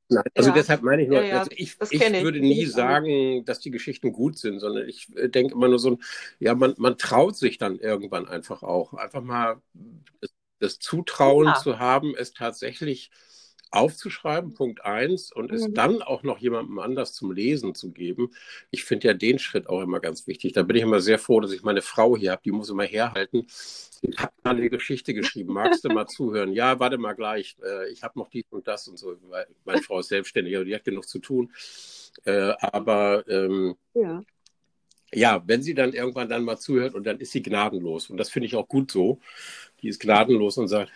Nein, 0.09 0.25
also 0.35 0.51
ja. 0.51 0.55
deshalb 0.55 0.83
meine 0.83 1.03
ich 1.03 1.09
nur, 1.09 1.21
ja, 1.21 1.27
ja, 1.27 1.39
also 1.41 1.51
ich, 1.53 1.77
ich, 1.91 2.01
ich, 2.01 2.23
würde 2.23 2.39
nie 2.39 2.65
sagen, 2.67 3.45
dass 3.45 3.59
die 3.59 3.73
Geschichten 3.73 4.13
gut 4.13 4.39
sind, 4.39 4.61
sondern 4.61 4.89
ich 4.89 5.09
äh, 5.17 5.29
denke 5.29 5.55
immer 5.55 5.69
nur 5.69 5.81
so, 5.81 5.99
ja, 6.39 6.55
man, 6.55 6.75
man 6.79 6.97
traut 6.97 7.37
sich 7.37 7.59
dann 7.59 7.79
irgendwann 7.79 8.29
einfach 8.29 8.63
auch, 8.63 8.95
einfach 8.95 9.23
mal 9.23 9.61
das, 10.21 10.31
das 10.61 10.79
Zutrauen 10.79 11.55
zu 11.63 11.81
haben, 11.81 12.15
es 12.17 12.33
tatsächlich 12.33 13.11
aufzuschreiben, 13.71 14.55
Punkt 14.55 14.85
eins, 14.85 15.33
und 15.33 15.53
es 15.53 15.69
mhm. 15.69 15.75
dann 15.75 16.03
auch 16.03 16.23
noch 16.23 16.39
jemandem 16.39 16.79
anders 16.79 17.13
zum 17.13 17.33
Lesen 17.33 17.75
zu 17.75 17.91
geben. 17.91 18.31
Ich 18.71 18.85
finde 18.85 19.09
ja 19.09 19.15
den 19.15 19.39
Schritt 19.39 19.69
auch 19.69 19.83
immer 19.83 20.01
ganz 20.01 20.27
wichtig. 20.27 20.53
Da 20.53 20.63
bin 20.63 20.77
ich 20.77 20.83
immer 20.83 21.01
sehr 21.01 21.19
froh, 21.19 21.41
dass 21.41 21.53
ich 21.53 21.63
meine 21.63 21.83
Frau 21.83 22.17
hier 22.17 22.33
habe, 22.33 22.43
die 22.45 22.53
muss 22.53 22.71
immer 22.71 22.85
herhalten. 22.85 23.47
Ich 24.03 24.19
habe 24.19 24.33
mal 24.45 24.57
eine 24.57 24.71
Geschichte 24.71 25.15
geschrieben. 25.15 25.53
Magst 25.53 25.85
du 25.85 25.89
mal 25.89 26.07
zuhören? 26.07 26.53
Ja, 26.53 26.79
warte 26.79 26.99
mal 26.99 27.15
gleich. 27.15 27.57
Äh, 27.63 27.91
ich 27.91 28.03
habe 28.03 28.19
noch 28.19 28.29
dies 28.29 28.45
und 28.51 28.67
das 28.69 28.89
und 28.89 28.99
so. 28.99 29.17
Meine 29.65 29.83
Frau 29.83 30.01
ist 30.01 30.09
selbstständig, 30.09 30.55
aber 30.57 30.65
die 30.65 30.75
hat 30.75 30.85
genug 30.85 31.09
zu 31.09 31.19
tun. 31.19 31.53
Äh, 32.25 32.55
aber 32.61 33.25
ähm, 33.29 33.77
ja. 33.95 34.23
ja, 35.13 35.43
wenn 35.47 35.63
sie 35.63 35.75
dann 35.75 35.93
irgendwann 35.93 36.29
dann 36.29 36.45
mal 36.45 36.59
zuhört 36.59 36.95
und 36.95 37.05
dann 37.05 37.19
ist 37.19 37.33
sie 37.33 37.43
gnadenlos. 37.43 38.11
Und 38.11 38.17
das 38.17 38.31
finde 38.31 38.47
ich 38.47 38.55
auch 38.55 38.69
gut 38.69 38.91
so. 38.91 39.21
Die 39.83 39.89
ist 39.89 40.01
gnadenlos 40.01 40.57
und 40.57 40.69
sagt, 40.69 40.93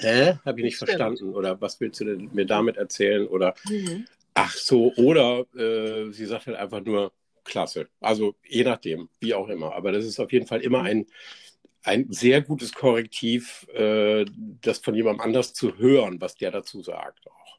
hä? 0.00 0.38
Habe 0.44 0.60
ich 0.60 0.64
nicht 0.64 0.76
Stimmt. 0.76 0.90
verstanden? 0.90 1.34
Oder 1.34 1.60
was 1.60 1.80
willst 1.80 2.00
du 2.00 2.04
denn 2.04 2.30
mir 2.32 2.46
damit 2.46 2.76
erzählen? 2.76 3.26
Oder 3.26 3.54
mhm. 3.68 4.06
ach 4.34 4.52
so, 4.52 4.92
oder 4.94 5.46
äh, 5.54 6.10
sie 6.12 6.26
sagt 6.26 6.46
halt 6.46 6.56
einfach 6.56 6.80
nur, 6.80 7.12
klasse. 7.44 7.88
Also 8.00 8.36
je 8.46 8.64
nachdem, 8.64 9.08
wie 9.20 9.34
auch 9.34 9.48
immer. 9.48 9.74
Aber 9.74 9.90
das 9.92 10.04
ist 10.04 10.20
auf 10.20 10.32
jeden 10.32 10.46
Fall 10.46 10.60
immer 10.60 10.82
ein 10.82 11.06
ein 11.84 12.06
sehr 12.10 12.42
gutes 12.42 12.72
Korrektiv, 12.72 13.66
äh, 13.68 14.26
das 14.60 14.78
von 14.78 14.94
jemandem 14.94 15.22
anders 15.22 15.54
zu 15.54 15.78
hören, 15.78 16.20
was 16.20 16.34
der 16.34 16.50
dazu 16.50 16.82
sagt. 16.82 17.26
Auch. 17.26 17.58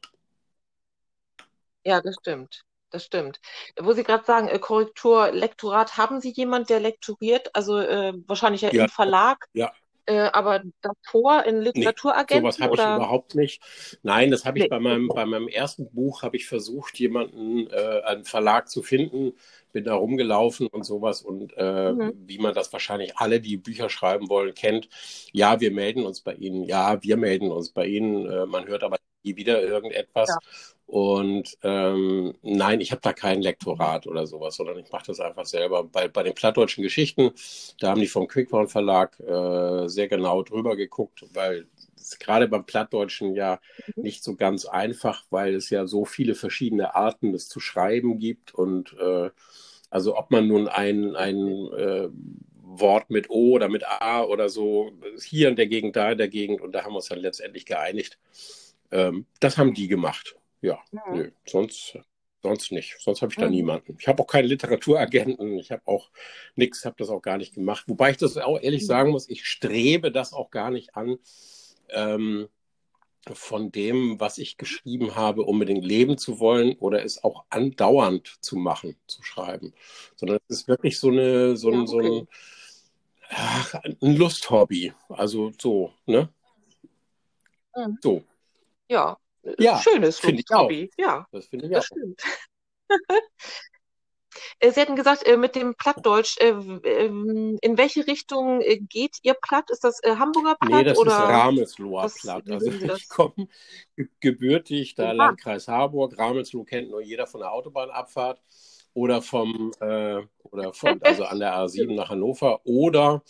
Ja, 1.84 2.00
das 2.00 2.16
stimmt. 2.20 2.62
Das 2.90 3.04
stimmt. 3.04 3.40
Wo 3.78 3.92
Sie 3.92 4.02
gerade 4.02 4.24
sagen, 4.24 4.48
äh, 4.48 4.58
Korrektur, 4.58 5.30
Lektorat, 5.32 5.96
haben 5.96 6.20
Sie 6.20 6.30
jemanden, 6.30 6.68
der 6.68 6.80
lektoriert? 6.80 7.54
Also 7.54 7.78
äh, 7.78 8.12
wahrscheinlich 8.26 8.62
ja, 8.62 8.72
ja, 8.72 8.84
im 8.84 8.90
Verlag. 8.90 9.46
Ja, 9.52 9.72
äh, 10.10 10.30
aber 10.32 10.62
davor 10.82 11.44
in 11.44 11.60
Literaturagenten? 11.60 12.44
Nee, 12.44 12.50
sowas 12.50 12.60
habe 12.60 12.74
ich 12.74 12.80
überhaupt 12.80 13.34
nicht. 13.36 13.62
Nein, 14.02 14.30
das 14.30 14.44
habe 14.44 14.58
ich 14.58 14.64
nee. 14.64 14.68
bei, 14.68 14.80
meinem, 14.80 15.08
bei 15.08 15.24
meinem 15.24 15.46
ersten 15.46 15.90
Buch, 15.90 16.22
habe 16.22 16.36
ich 16.36 16.46
versucht, 16.46 16.98
jemanden, 16.98 17.68
äh, 17.68 18.02
einen 18.04 18.24
Verlag 18.24 18.68
zu 18.68 18.82
finden, 18.82 19.32
bin 19.72 19.84
da 19.84 19.94
rumgelaufen 19.94 20.66
und 20.66 20.84
sowas 20.84 21.22
und 21.22 21.54
äh, 21.56 21.92
mhm. 21.92 22.12
wie 22.26 22.38
man 22.38 22.54
das 22.54 22.72
wahrscheinlich 22.72 23.16
alle, 23.18 23.40
die 23.40 23.56
Bücher 23.56 23.88
schreiben 23.88 24.28
wollen, 24.28 24.54
kennt. 24.54 24.88
Ja, 25.32 25.60
wir 25.60 25.70
melden 25.70 26.04
uns 26.04 26.20
bei 26.20 26.34
Ihnen. 26.34 26.64
Ja, 26.64 27.02
wir 27.02 27.16
melden 27.16 27.52
uns 27.52 27.70
bei 27.70 27.86
Ihnen. 27.86 28.26
Äh, 28.26 28.46
man 28.46 28.66
hört 28.66 28.82
aber 28.82 28.98
nie 29.24 29.36
wieder 29.36 29.62
irgendetwas. 29.62 30.28
Ja. 30.28 30.38
Und 30.90 31.56
ähm, 31.62 32.34
nein, 32.42 32.80
ich 32.80 32.90
habe 32.90 33.00
da 33.00 33.12
kein 33.12 33.42
Lektorat 33.42 34.08
oder 34.08 34.26
sowas, 34.26 34.56
sondern 34.56 34.76
ich 34.78 34.90
mache 34.90 35.06
das 35.06 35.20
einfach 35.20 35.46
selber. 35.46 35.84
Bei, 35.84 36.08
bei 36.08 36.24
den 36.24 36.34
plattdeutschen 36.34 36.82
Geschichten, 36.82 37.30
da 37.78 37.90
haben 37.90 38.00
die 38.00 38.08
vom 38.08 38.26
Quickhorn 38.26 38.66
Verlag 38.66 39.20
äh, 39.20 39.86
sehr 39.86 40.08
genau 40.08 40.42
drüber 40.42 40.74
geguckt, 40.74 41.24
weil 41.32 41.68
es 41.94 42.18
gerade 42.18 42.48
beim 42.48 42.66
Plattdeutschen 42.66 43.36
ja 43.36 43.60
mhm. 43.94 44.02
nicht 44.02 44.24
so 44.24 44.34
ganz 44.34 44.66
einfach, 44.66 45.24
weil 45.30 45.54
es 45.54 45.70
ja 45.70 45.86
so 45.86 46.04
viele 46.04 46.34
verschiedene 46.34 46.96
Arten 46.96 47.30
des 47.32 47.48
zu 47.48 47.60
schreiben 47.60 48.18
gibt. 48.18 48.52
Und 48.52 48.96
äh, 48.98 49.30
also 49.90 50.16
ob 50.16 50.32
man 50.32 50.48
nun 50.48 50.66
ein, 50.66 51.14
ein 51.14 51.68
äh, 51.72 52.08
Wort 52.62 53.10
mit 53.10 53.30
O 53.30 53.52
oder 53.52 53.68
mit 53.68 53.84
A 53.86 54.24
oder 54.24 54.48
so, 54.48 54.90
hier 55.22 55.48
in 55.48 55.56
der 55.56 55.68
Gegend, 55.68 55.94
da 55.94 56.10
in 56.10 56.18
der 56.18 56.28
Gegend, 56.28 56.60
und 56.60 56.72
da 56.72 56.82
haben 56.82 56.92
wir 56.92 56.96
uns 56.96 57.08
dann 57.08 57.20
letztendlich 57.20 57.64
geeinigt. 57.64 58.18
Ähm, 58.90 59.26
das 59.40 59.58
haben 59.58 59.74
die 59.74 59.88
gemacht. 59.88 60.36
Ja, 60.60 60.78
ja. 60.92 61.02
Nö, 61.12 61.30
sonst, 61.46 61.98
sonst 62.42 62.72
nicht. 62.72 62.96
Sonst 62.98 63.22
habe 63.22 63.32
ich 63.32 63.38
da 63.38 63.46
mhm. 63.46 63.52
niemanden. 63.52 63.96
Ich 63.98 64.08
habe 64.08 64.22
auch 64.22 64.26
keinen 64.26 64.46
Literaturagenten. 64.46 65.58
Ich 65.58 65.70
habe 65.70 65.82
auch 65.86 66.10
nichts, 66.56 66.84
habe 66.84 66.96
das 66.98 67.08
auch 67.08 67.22
gar 67.22 67.38
nicht 67.38 67.54
gemacht. 67.54 67.84
Wobei 67.86 68.10
ich 68.10 68.16
das 68.16 68.36
auch 68.36 68.60
ehrlich 68.60 68.82
mhm. 68.82 68.86
sagen 68.86 69.10
muss, 69.10 69.28
ich 69.28 69.46
strebe 69.46 70.12
das 70.12 70.32
auch 70.32 70.50
gar 70.50 70.70
nicht 70.70 70.96
an, 70.96 71.18
ähm, 71.88 72.48
von 73.32 73.70
dem, 73.70 74.18
was 74.18 74.38
ich 74.38 74.56
geschrieben 74.56 75.14
habe, 75.14 75.42
unbedingt 75.42 75.84
leben 75.84 76.16
zu 76.16 76.40
wollen 76.40 76.76
oder 76.78 77.04
es 77.04 77.22
auch 77.22 77.44
andauernd 77.50 78.38
zu 78.40 78.56
machen, 78.56 78.96
zu 79.06 79.22
schreiben. 79.22 79.74
Sondern 80.16 80.38
es 80.48 80.60
ist 80.60 80.68
wirklich 80.68 80.98
so 80.98 81.08
eine, 81.08 81.56
so, 81.56 81.70
ja, 81.70 81.80
okay. 81.80 81.86
so 81.86 81.98
ein, 82.00 82.28
ach, 83.28 83.74
ein 83.74 84.16
Lusthobby. 84.16 84.92
Also 85.08 85.52
so, 85.58 85.92
ne? 86.06 86.28
Mhm. 87.76 87.98
So. 88.02 88.24
Ja, 88.90 89.16
ja, 89.58 89.78
schönes 89.78 90.20
Hobby. 90.22 90.90
Ja, 90.98 91.26
das 91.30 91.46
finde 91.46 91.66
ich 91.66 91.72
das 91.72 91.84
auch. 91.84 91.96
Stimmt. 91.96 92.22
Äh, 94.60 94.70
Sie 94.70 94.80
hatten 94.80 94.94
gesagt, 94.94 95.26
äh, 95.26 95.36
mit 95.36 95.56
dem 95.56 95.74
Plattdeutsch, 95.74 96.38
äh, 96.38 96.50
ähm, 96.50 97.58
in 97.60 97.76
welche 97.76 98.06
Richtung 98.06 98.60
geht 98.88 99.16
Ihr 99.22 99.34
Platt? 99.34 99.70
Ist 99.70 99.82
das 99.82 100.00
Hamburger 100.04 100.54
Platt? 100.54 100.70
Nee, 100.70 100.84
das 100.84 100.98
oder? 100.98 101.10
ist 101.10 101.18
Ramelsloher 101.18 102.10
Platt. 102.20 102.48
Also 102.48 102.70
ich 102.96 103.08
komme 103.08 103.48
gebürtig, 104.20 104.94
da 104.94 105.12
Landkreis 105.12 105.66
Harburg. 105.66 106.16
Ramelsloh 106.16 106.64
kennt 106.64 106.90
nur 106.90 107.02
jeder 107.02 107.26
von 107.26 107.40
der 107.40 107.52
Autobahnabfahrt 107.52 108.40
oder 108.94 109.22
vom 109.22 109.72
äh, 109.80 110.20
oder 110.44 110.72
von 110.72 111.00
also 111.02 111.24
an 111.24 111.40
der 111.40 111.54
A7 111.54 111.94
nach 111.94 112.08
Hannover 112.10 112.60
oder 112.64 113.22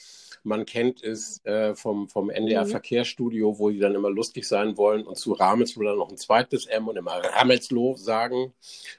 man 0.42 0.64
kennt 0.64 1.02
es 1.02 1.44
äh, 1.44 1.74
vom, 1.74 2.08
vom 2.08 2.30
NDR 2.30 2.64
mhm. 2.64 2.70
Verkehrsstudio, 2.70 3.58
wo 3.58 3.70
die 3.70 3.78
dann 3.78 3.94
immer 3.94 4.10
lustig 4.10 4.46
sein 4.46 4.76
wollen 4.76 5.06
und 5.06 5.16
zu 5.16 5.32
Ramelsloh 5.32 5.84
dann 5.84 5.98
noch 5.98 6.10
ein 6.10 6.16
zweites 6.16 6.66
M 6.66 6.88
und 6.88 6.96
immer 6.96 7.12
Ramelsloh 7.12 7.96
sagen, 7.96 8.52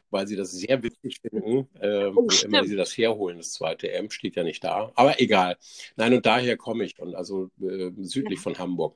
weil 0.09 0.27
sie 0.27 0.35
das 0.35 0.51
sehr 0.51 0.83
witzig 0.83 1.19
finden. 1.21 1.67
Äh, 1.79 2.11
oh, 2.15 2.27
immer 2.43 2.63
sie 2.65 2.75
das 2.75 2.95
herholen, 2.97 3.37
das 3.37 3.53
zweite 3.53 3.91
M 3.91 4.11
steht 4.11 4.35
ja 4.35 4.43
nicht 4.43 4.63
da. 4.63 4.91
Aber 4.95 5.19
egal. 5.19 5.57
Nein, 5.95 6.13
und 6.13 6.25
daher 6.25 6.57
komme 6.57 6.83
ich 6.83 6.99
und 6.99 7.15
also 7.15 7.49
äh, 7.61 7.91
südlich 7.97 8.39
ja. 8.39 8.43
von 8.43 8.59
Hamburg. 8.59 8.95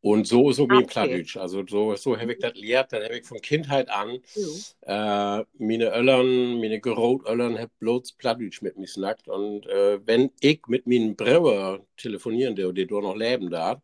Und 0.00 0.28
so, 0.28 0.52
so 0.52 0.68
wie 0.70 0.76
okay. 0.76 0.86
Plattdeutsch. 0.86 1.36
Also 1.36 1.66
so, 1.66 1.96
so 1.96 2.16
habe 2.16 2.32
ich 2.32 2.38
das 2.38 2.54
lehrt, 2.54 2.92
dann 2.92 3.02
habe 3.02 3.18
ich 3.18 3.26
von 3.26 3.40
Kindheit 3.40 3.88
an 3.88 4.10
mhm. 4.10 4.62
äh, 4.82 5.44
meine 5.58 5.92
Öllern, 5.92 6.60
meine 6.60 6.80
Öllern, 6.84 7.58
hab 7.58 7.76
bloß 7.80 8.12
Plattdeutsch 8.12 8.62
mit 8.62 8.78
mir 8.78 8.86
snackt. 8.86 9.28
Und 9.28 9.66
äh, 9.66 9.98
wenn 10.06 10.30
ich 10.40 10.60
mit 10.68 10.86
meinen 10.86 11.16
Brüder 11.16 11.80
telefonieren, 11.96 12.54
der, 12.54 12.72
der 12.72 12.86
noch 12.86 13.16
leben 13.16 13.50
da, 13.50 13.82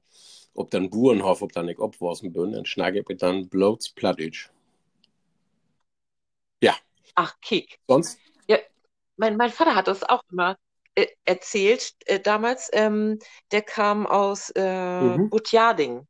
ob 0.55 0.71
dann 0.71 0.89
Burenhof, 0.89 1.43
ob 1.43 1.53
dann 1.53 1.69
ich 1.69 1.81
obwursen 1.81 2.33
bin, 2.33 2.53
dann 2.53 2.65
schnacke 2.65 3.01
ich 3.01 3.09
mit 3.09 3.21
dann 3.21 3.49
bloß 3.49 3.91
Plattdeutsch. 3.91 4.51
Ja. 6.63 6.77
Ach, 7.17 7.35
Kick. 7.41 7.81
Sonst? 7.89 8.19
Ja, 8.47 8.59
mein, 9.17 9.37
mein 9.37 9.51
Vater 9.51 9.75
hat 9.75 9.89
das 9.89 10.05
auch 10.05 10.23
immer 10.31 10.57
äh, 10.95 11.07
erzählt 11.25 11.95
äh, 12.07 12.21
damals. 12.21 12.71
Ähm, 12.73 13.19
der 13.53 13.63
kam 13.63 14.07
aus 14.07 14.51
äh, 14.51 15.01
mhm. 15.01 15.31
Butjading. 15.31 16.07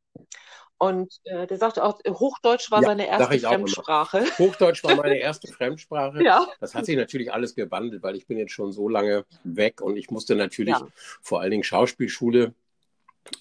Und 0.77 1.21
äh, 1.23 1.47
der 1.47 1.57
sagte 1.57 1.83
auch, 1.83 1.99
Hochdeutsch 2.07 2.69
war 2.69 2.81
ja, 2.81 2.89
seine 2.89 3.07
erste 3.07 3.39
Fremdsprache. 3.39 4.25
Hochdeutsch 4.37 4.83
war 4.83 4.95
meine 4.95 5.17
erste 5.17 5.47
Fremdsprache. 5.47 6.21
ja. 6.21 6.45
Das 6.59 6.75
hat 6.75 6.85
sich 6.85 6.97
natürlich 6.97 7.31
alles 7.31 7.55
gewandelt, 7.55 8.03
weil 8.03 8.15
ich 8.15 8.27
bin 8.27 8.37
jetzt 8.37 8.51
schon 8.51 8.73
so 8.73 8.89
lange 8.89 9.25
weg 9.43 9.81
und 9.81 9.95
ich 9.95 10.11
musste 10.11 10.35
natürlich 10.35 10.75
ja. 10.77 10.87
vor 11.21 11.39
allen 11.39 11.51
Dingen 11.51 11.63
Schauspielschule, 11.63 12.53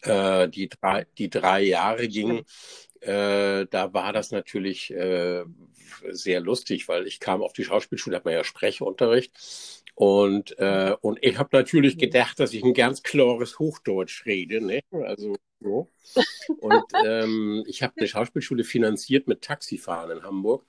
äh, 0.02 0.48
die, 0.48 0.68
drei, 0.68 1.06
die 1.18 1.28
drei 1.28 1.62
Jahre 1.62 2.06
ging, 2.06 2.44
äh, 3.04 3.66
da 3.70 3.92
war 3.92 4.12
das 4.12 4.30
natürlich 4.30 4.92
äh, 4.92 5.44
sehr 6.10 6.40
lustig, 6.40 6.88
weil 6.88 7.06
ich 7.06 7.20
kam 7.20 7.42
auf 7.42 7.52
die 7.52 7.64
Schauspielschule, 7.64 8.16
hat 8.16 8.24
man 8.24 8.34
ja 8.34 8.44
Sprechunterricht 8.44 9.32
und, 9.94 10.58
äh, 10.58 10.96
und 11.00 11.18
ich 11.22 11.38
habe 11.38 11.50
natürlich 11.52 11.98
gedacht, 11.98 12.40
dass 12.40 12.52
ich 12.52 12.64
ein 12.64 12.74
ganz 12.74 13.02
klares 13.02 13.58
Hochdeutsch 13.58 14.26
rede. 14.26 14.60
Ne? 14.64 14.80
Also 14.90 15.36
so. 15.60 15.88
Und 16.60 16.84
ähm, 17.06 17.64
ich 17.66 17.82
habe 17.82 17.94
eine 17.96 18.08
Schauspielschule 18.08 18.64
finanziert 18.64 19.28
mit 19.28 19.42
Taxifahren 19.42 20.18
in 20.18 20.24
Hamburg. 20.24 20.66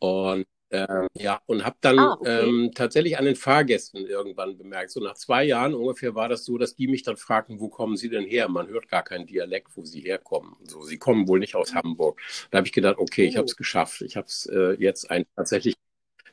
Und 0.00 0.46
äh, 0.70 1.06
ja, 1.14 1.40
und 1.46 1.64
habe 1.64 1.76
dann 1.80 1.98
ah, 1.98 2.16
okay. 2.20 2.48
ähm, 2.48 2.70
tatsächlich 2.74 3.18
an 3.18 3.24
den 3.24 3.36
Fahrgästen 3.36 4.06
irgendwann 4.06 4.58
bemerkt, 4.58 4.90
so 4.90 5.00
nach 5.00 5.14
zwei 5.14 5.44
Jahren 5.44 5.74
ungefähr 5.74 6.14
war 6.14 6.28
das 6.28 6.44
so, 6.44 6.58
dass 6.58 6.74
die 6.74 6.88
mich 6.88 7.02
dann 7.02 7.16
fragten, 7.16 7.60
wo 7.60 7.68
kommen 7.68 7.96
Sie 7.96 8.10
denn 8.10 8.24
her? 8.24 8.48
Man 8.48 8.68
hört 8.68 8.88
gar 8.88 9.02
keinen 9.02 9.26
Dialekt, 9.26 9.76
wo 9.76 9.84
Sie 9.84 10.00
herkommen. 10.00 10.56
So, 10.64 10.82
Sie 10.82 10.98
kommen 10.98 11.26
wohl 11.26 11.38
nicht 11.38 11.54
aus 11.54 11.74
Hamburg. 11.74 12.20
Da 12.50 12.58
habe 12.58 12.66
ich 12.66 12.72
gedacht, 12.72 12.98
okay, 12.98 13.24
ich 13.24 13.36
habe 13.36 13.46
es 13.46 13.54
oh. 13.54 13.56
geschafft. 13.56 14.02
Ich 14.02 14.16
habe 14.16 14.26
es 14.26 14.46
äh, 14.46 14.76
jetzt 14.78 15.10
ein 15.10 15.24
tatsächlich 15.36 15.74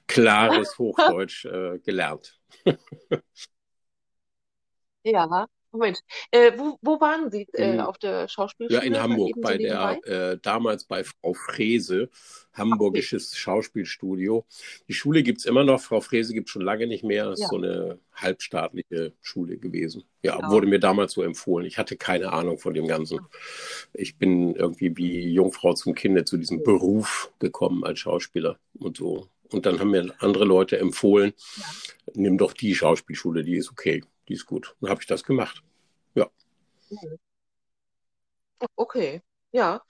klares 0.07 0.77
Hochdeutsch 0.79 1.45
äh, 1.45 1.79
gelernt. 1.79 2.37
ja, 5.03 5.47
Moment. 5.75 5.99
Äh, 6.31 6.53
wo, 6.57 6.77
wo 6.81 7.01
waren 7.01 7.29
Sie 7.31 7.47
äh, 7.53 7.79
auf 7.79 7.97
der 7.97 8.27
Schauspielschule? 8.27 8.79
Ja, 8.79 8.85
in 8.85 8.97
Hamburg, 8.97 9.33
bei 9.41 9.57
der, 9.57 9.99
äh, 10.05 10.37
damals 10.41 10.85
bei 10.85 11.03
Frau 11.03 11.33
Frese, 11.33 12.09
Hamburgisches 12.53 13.31
okay. 13.31 13.39
Schauspielstudio. 13.39 14.45
Die 14.87 14.93
Schule 14.93 15.23
gibt 15.23 15.39
es 15.39 15.45
immer 15.45 15.63
noch, 15.63 15.81
Frau 15.81 15.99
Frese 15.99 16.33
gibt 16.33 16.47
es 16.47 16.51
schon 16.51 16.61
lange 16.61 16.87
nicht 16.87 17.03
mehr. 17.03 17.29
Das 17.29 17.39
ja. 17.39 17.45
ist 17.45 17.51
so 17.51 17.57
eine 17.57 17.99
halbstaatliche 18.13 19.13
Schule 19.21 19.57
gewesen. 19.57 20.03
Ja, 20.23 20.39
ja, 20.39 20.49
wurde 20.49 20.67
mir 20.67 20.79
damals 20.79 21.13
so 21.13 21.21
empfohlen. 21.21 21.65
Ich 21.65 21.77
hatte 21.77 21.97
keine 21.97 22.31
Ahnung 22.31 22.57
von 22.57 22.73
dem 22.73 22.87
Ganzen. 22.87 23.19
Ich 23.93 24.17
bin 24.17 24.55
irgendwie 24.55 24.95
wie 24.95 25.33
Jungfrau 25.33 25.73
zum 25.73 25.93
Kinde 25.93 26.23
zu 26.23 26.37
diesem 26.37 26.63
Beruf 26.63 27.31
gekommen 27.39 27.83
als 27.83 27.99
Schauspieler 27.99 28.57
und 28.79 28.97
so 28.97 29.27
und 29.51 29.65
dann 29.65 29.79
haben 29.79 29.91
mir 29.91 30.13
andere 30.19 30.45
Leute 30.45 30.79
empfohlen, 30.79 31.33
ja. 31.57 31.63
nimm 32.13 32.37
doch 32.37 32.53
die 32.53 32.75
Schauspielschule, 32.75 33.43
die 33.43 33.57
ist 33.57 33.71
okay, 33.71 34.03
die 34.27 34.33
ist 34.33 34.45
gut. 34.45 34.75
Dann 34.81 34.89
habe 34.89 35.01
ich 35.01 35.07
das 35.07 35.23
gemacht. 35.23 35.63
Ja. 36.13 36.29
Okay, 38.75 39.21
ja. 39.51 39.81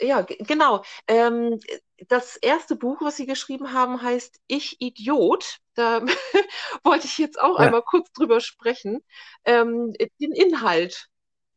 Ja, 0.00 0.22
genau. 0.22 0.82
Ähm, 1.06 1.60
das 2.08 2.36
erste 2.36 2.74
Buch, 2.74 3.02
was 3.02 3.16
Sie 3.16 3.26
geschrieben 3.26 3.72
haben, 3.74 4.00
heißt 4.00 4.40
Ich 4.46 4.80
Idiot. 4.80 5.58
Da 5.74 6.00
wollte 6.84 7.06
ich 7.06 7.18
jetzt 7.18 7.38
auch 7.38 7.58
ja. 7.58 7.66
einmal 7.66 7.82
kurz 7.82 8.10
drüber 8.12 8.40
sprechen. 8.40 9.04
Ähm, 9.44 9.92
den 10.20 10.32
Inhalt 10.32 11.10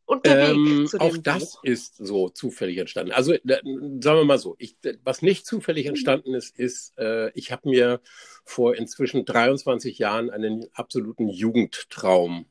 und 0.06 0.26
der 0.26 0.50
ähm, 0.50 0.92
Weg 0.92 1.02
Auch 1.02 1.18
das 1.18 1.54
Buch. 1.54 1.64
ist 1.64 1.96
so 1.98 2.30
zufällig 2.30 2.78
entstanden. 2.78 3.14
Also 3.14 3.36
da, 3.44 3.56
sagen 3.56 4.02
wir 4.02 4.26
mal 4.26 4.38
so, 4.38 4.56
ich, 4.60 4.76
was 5.04 5.22
nicht 5.22 5.46
zufällig 5.46 5.86
mhm. 5.86 5.92
entstanden 5.92 6.34
ist, 6.34 6.58
ist, 6.60 6.98
äh, 6.98 7.32
ich 7.32 7.52
habe 7.52 7.70
mir 7.70 8.02
vor 8.44 8.76
inzwischen 8.76 9.26
23 9.26 9.98
Jahren 9.98 10.30
einen 10.30 10.66
absoluten 10.74 11.30
Jugendtraum 11.30 12.46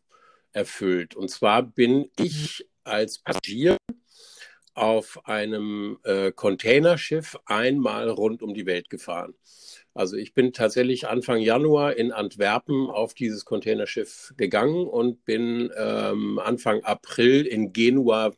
erfüllt. 0.52 1.14
Und 1.14 1.30
zwar 1.30 1.62
bin 1.62 2.10
ich 2.18 2.66
als 2.84 3.18
Passagier 3.18 3.76
auf 4.74 5.26
einem 5.26 5.98
äh, 6.04 6.32
Containerschiff 6.32 7.38
einmal 7.44 8.08
rund 8.08 8.42
um 8.42 8.54
die 8.54 8.66
Welt 8.66 8.88
gefahren. 8.88 9.34
Also 9.94 10.16
ich 10.16 10.32
bin 10.32 10.52
tatsächlich 10.52 11.06
Anfang 11.08 11.40
Januar 11.40 11.96
in 11.96 12.12
Antwerpen 12.12 12.88
auf 12.88 13.12
dieses 13.14 13.44
Containerschiff 13.44 14.32
gegangen 14.36 14.86
und 14.86 15.24
bin 15.26 15.70
ähm, 15.76 16.38
Anfang 16.38 16.82
April 16.82 17.46
in 17.46 17.72
Genua 17.72 18.32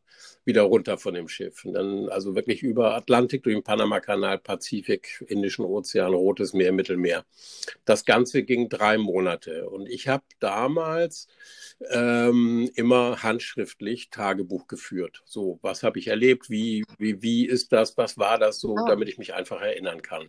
wieder 0.44 0.62
runter 0.62 0.98
von 0.98 1.14
dem 1.14 1.28
Schiff. 1.28 1.64
Und 1.64 1.74
dann 1.74 2.08
also 2.08 2.34
wirklich 2.34 2.62
über 2.62 2.94
Atlantik, 2.94 3.42
durch 3.42 3.56
den 3.56 3.62
Panamakanal, 3.62 4.38
Pazifik, 4.38 5.24
Indischen 5.28 5.64
Ozean, 5.64 6.12
Rotes 6.12 6.52
Meer, 6.52 6.72
Mittelmeer. 6.72 7.24
Das 7.84 8.04
Ganze 8.04 8.42
ging 8.42 8.68
drei 8.68 8.98
Monate. 8.98 9.68
Und 9.68 9.88
ich 9.88 10.08
habe 10.08 10.24
damals 10.40 11.28
ähm, 11.90 12.70
immer 12.74 13.22
handschriftlich 13.22 14.10
Tagebuch 14.10 14.66
geführt. 14.66 15.22
So, 15.24 15.58
was 15.62 15.82
habe 15.82 15.98
ich 15.98 16.08
erlebt? 16.08 16.50
Wie, 16.50 16.84
wie, 16.98 17.22
wie 17.22 17.46
ist 17.46 17.72
das? 17.72 17.96
Was 17.96 18.18
war 18.18 18.38
das 18.38 18.60
so, 18.60 18.72
oh. 18.72 18.86
damit 18.86 19.08
ich 19.08 19.18
mich 19.18 19.34
einfach 19.34 19.60
erinnern 19.60 20.02
kann. 20.02 20.28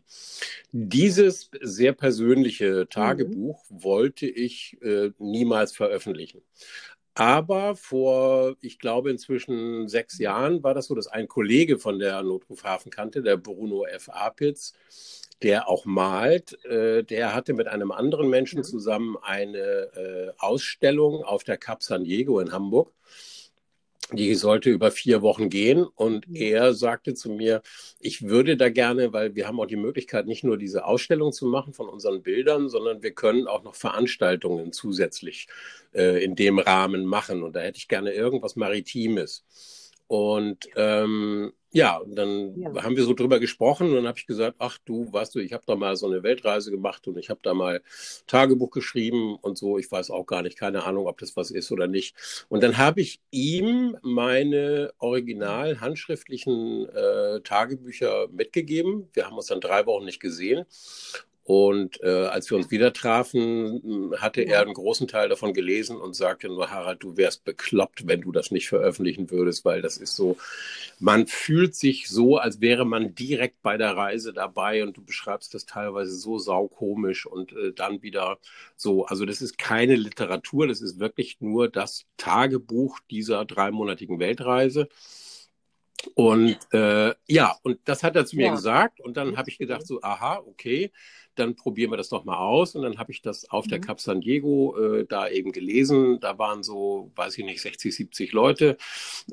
Dieses 0.71 1.49
sehr 1.61 1.93
persönliche 1.93 2.87
Tagebuch 2.89 3.63
mhm. 3.69 3.83
wollte 3.83 4.27
ich 4.27 4.77
äh, 4.81 5.11
niemals 5.19 5.73
veröffentlichen. 5.73 6.41
Aber 7.17 7.77
vor, 7.77 8.57
ich 8.59 8.77
glaube, 8.77 9.09
inzwischen 9.09 9.87
sechs 9.87 10.19
Jahren 10.19 10.63
war 10.63 10.73
das 10.73 10.87
so, 10.87 10.95
dass 10.95 11.07
ein 11.07 11.29
Kollege 11.29 11.79
von 11.79 11.97
der 11.97 12.21
Notruf 12.23 12.63
Hafenkante, 12.65 13.21
der 13.23 13.37
Bruno 13.37 13.85
F. 13.85 14.09
Apitz, 14.09 14.73
der 15.41 15.69
auch 15.69 15.85
malt, 15.85 16.61
äh, 16.65 17.03
der 17.03 17.33
hatte 17.33 17.53
mit 17.53 17.67
einem 17.67 17.91
anderen 17.91 18.29
Menschen 18.29 18.65
zusammen 18.65 19.15
eine 19.21 19.57
äh, 19.57 20.31
Ausstellung 20.37 21.23
auf 21.23 21.45
der 21.45 21.57
Cap 21.57 21.83
San 21.83 22.03
Diego 22.03 22.39
in 22.41 22.51
Hamburg. 22.51 22.91
Die 24.13 24.35
sollte 24.35 24.69
über 24.69 24.91
vier 24.91 25.23
Wochen 25.23 25.49
gehen 25.49 25.83
und 25.83 26.27
er 26.31 26.75
sagte 26.75 27.15
zu 27.15 27.31
mir, 27.31 27.63
ich 27.99 28.21
würde 28.21 28.55
da 28.55 28.69
gerne, 28.69 29.13
weil 29.13 29.33
wir 29.33 29.47
haben 29.47 29.59
auch 29.59 29.65
die 29.65 29.75
Möglichkeit, 29.77 30.27
nicht 30.27 30.43
nur 30.43 30.57
diese 30.57 30.85
Ausstellung 30.85 31.31
zu 31.31 31.47
machen 31.47 31.73
von 31.73 31.89
unseren 31.89 32.21
Bildern, 32.21 32.69
sondern 32.69 33.01
wir 33.01 33.13
können 33.13 33.47
auch 33.47 33.63
noch 33.63 33.73
Veranstaltungen 33.73 34.71
zusätzlich 34.71 35.47
äh, 35.93 36.23
in 36.23 36.35
dem 36.35 36.59
Rahmen 36.59 37.05
machen. 37.05 37.41
Und 37.41 37.55
da 37.55 37.61
hätte 37.61 37.79
ich 37.79 37.87
gerne 37.87 38.11
irgendwas 38.13 38.55
Maritimes. 38.55 39.43
Und 40.07 40.69
ähm, 40.75 41.53
ja, 41.75 41.97
und 41.97 42.15
dann 42.15 42.57
ja. 42.57 42.83
haben 42.83 42.95
wir 42.95 43.03
so 43.03 43.13
drüber 43.13 43.37
gesprochen 43.41 43.89
und 43.89 43.95
dann 43.95 44.07
habe 44.07 44.17
ich 44.17 44.25
gesagt, 44.25 44.55
ach 44.59 44.77
du, 44.85 45.11
weißt 45.11 45.35
du, 45.35 45.39
ich 45.39 45.51
habe 45.51 45.65
da 45.67 45.75
mal 45.75 45.97
so 45.97 46.07
eine 46.07 46.23
Weltreise 46.23 46.71
gemacht 46.71 47.05
und 47.05 47.17
ich 47.17 47.29
habe 47.29 47.41
da 47.43 47.53
mal 47.53 47.81
Tagebuch 48.27 48.71
geschrieben 48.71 49.35
und 49.35 49.57
so. 49.57 49.77
Ich 49.77 49.91
weiß 49.91 50.09
auch 50.09 50.25
gar 50.25 50.41
nicht, 50.41 50.57
keine 50.57 50.85
Ahnung, 50.85 51.07
ob 51.07 51.17
das 51.17 51.35
was 51.35 51.51
ist 51.51 51.73
oder 51.73 51.87
nicht. 51.87 52.15
Und 52.47 52.63
dann 52.63 52.77
habe 52.77 53.01
ich 53.01 53.19
ihm 53.29 53.97
meine 54.03 54.93
original 54.99 55.81
handschriftlichen 55.81 56.87
äh, 56.87 57.41
Tagebücher 57.41 58.29
mitgegeben. 58.31 59.09
Wir 59.11 59.25
haben 59.25 59.35
uns 59.35 59.47
dann 59.47 59.59
drei 59.59 59.85
Wochen 59.85 60.05
nicht 60.05 60.21
gesehen. 60.21 60.65
Und 61.47 62.01
äh, 62.01 62.25
als 62.25 62.49
wir 62.49 62.57
uns 62.57 62.71
wieder 62.71 62.91
trafen, 62.91 64.11
hatte 64.17 64.41
er 64.41 64.61
einen 64.61 64.73
großen 64.73 65.07
Teil 65.07 65.29
davon 65.29 65.53
gelesen 65.53 65.95
und 65.95 66.15
sagte 66.15 66.47
nur, 66.47 66.71
Harald, 66.71 67.03
du 67.03 67.17
wärst 67.17 67.45
bekloppt, 67.45 68.07
wenn 68.07 68.21
du 68.21 68.31
das 68.31 68.49
nicht 68.49 68.67
veröffentlichen 68.67 69.29
würdest, 69.29 69.63
weil 69.63 69.83
das 69.83 69.97
ist 69.97 70.15
so, 70.15 70.37
man 70.97 71.27
fühlt 71.27 71.75
sich 71.75 72.09
so, 72.09 72.37
als 72.37 72.61
wäre 72.61 72.83
man 72.83 73.13
direkt 73.13 73.61
bei 73.61 73.77
der 73.77 73.95
Reise 73.95 74.33
dabei 74.33 74.81
und 74.81 74.97
du 74.97 75.03
beschreibst 75.03 75.53
das 75.53 75.67
teilweise 75.67 76.15
so 76.15 76.39
saukomisch 76.39 77.27
und 77.27 77.51
äh, 77.53 77.73
dann 77.73 78.01
wieder 78.01 78.39
so. 78.75 79.05
Also 79.05 79.25
das 79.25 79.43
ist 79.43 79.59
keine 79.59 79.95
Literatur, 79.95 80.67
das 80.67 80.81
ist 80.81 80.97
wirklich 80.97 81.41
nur 81.41 81.69
das 81.69 82.07
Tagebuch 82.17 82.99
dieser 83.11 83.45
dreimonatigen 83.45 84.17
Weltreise. 84.19 84.87
Und 86.13 86.57
äh, 86.71 87.13
ja, 87.27 87.55
und 87.63 87.79
das 87.85 88.03
hat 88.03 88.15
er 88.15 88.25
zu 88.25 88.35
mir 88.35 88.47
ja. 88.47 88.51
gesagt. 88.55 88.99
Und 88.99 89.17
dann 89.17 89.37
habe 89.37 89.49
ich 89.49 89.57
gedacht, 89.57 89.85
so, 89.85 90.01
aha, 90.01 90.37
okay, 90.45 90.91
dann 91.35 91.55
probieren 91.55 91.91
wir 91.91 91.97
das 91.97 92.09
doch 92.09 92.25
mal 92.25 92.37
aus. 92.37 92.75
Und 92.75 92.83
dann 92.83 92.97
habe 92.97 93.11
ich 93.11 93.21
das 93.21 93.49
auf 93.49 93.65
mhm. 93.65 93.69
der 93.69 93.81
Cap 93.81 93.99
San 93.99 94.21
Diego 94.21 94.77
äh, 94.77 95.05
da 95.05 95.27
eben 95.29 95.51
gelesen. 95.51 96.19
Da 96.19 96.37
waren 96.37 96.63
so, 96.63 97.11
weiß 97.15 97.37
ich 97.37 97.45
nicht, 97.45 97.61
60, 97.61 97.95
70 97.95 98.31
Leute. 98.31 98.77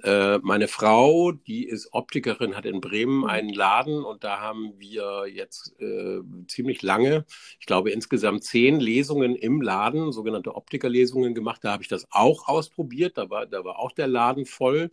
Äh, 0.03 0.39
meine 0.39 0.69
Frau, 0.69 1.33
die 1.33 1.67
ist 1.67 1.93
Optikerin, 1.93 2.57
hat 2.57 2.67
in 2.67 2.81
Bremen 2.81 3.19
mhm. 3.19 3.25
einen 3.25 3.53
Laden 3.53 4.05
und 4.05 4.25
da 4.25 4.41
haben 4.41 4.75
wir 4.79 5.27
jetzt 5.33 5.75
äh, 5.81 6.21
ziemlich 6.47 6.83
lange, 6.83 7.25
ich 7.61 7.67
glaube 7.67 7.91
insgesamt 7.91 8.45
zehn 8.45 8.81
Lesungen 8.81 9.37
im 9.37 9.63
Laden, 9.63 10.13
sogenannte 10.13 10.55
Optikerlesungen 10.55 11.35
gemacht. 11.35 11.65
Da 11.65 11.73
habe 11.73 11.83
ich 11.83 11.89
das 11.89 12.07
auch 12.11 12.49
ausprobiert. 12.49 13.17
Da 13.17 13.31
war, 13.31 13.47
da 13.47 13.65
war 13.65 13.79
auch 13.79 13.93
der 13.93 14.09
Laden 14.09 14.47
voll 14.47 14.91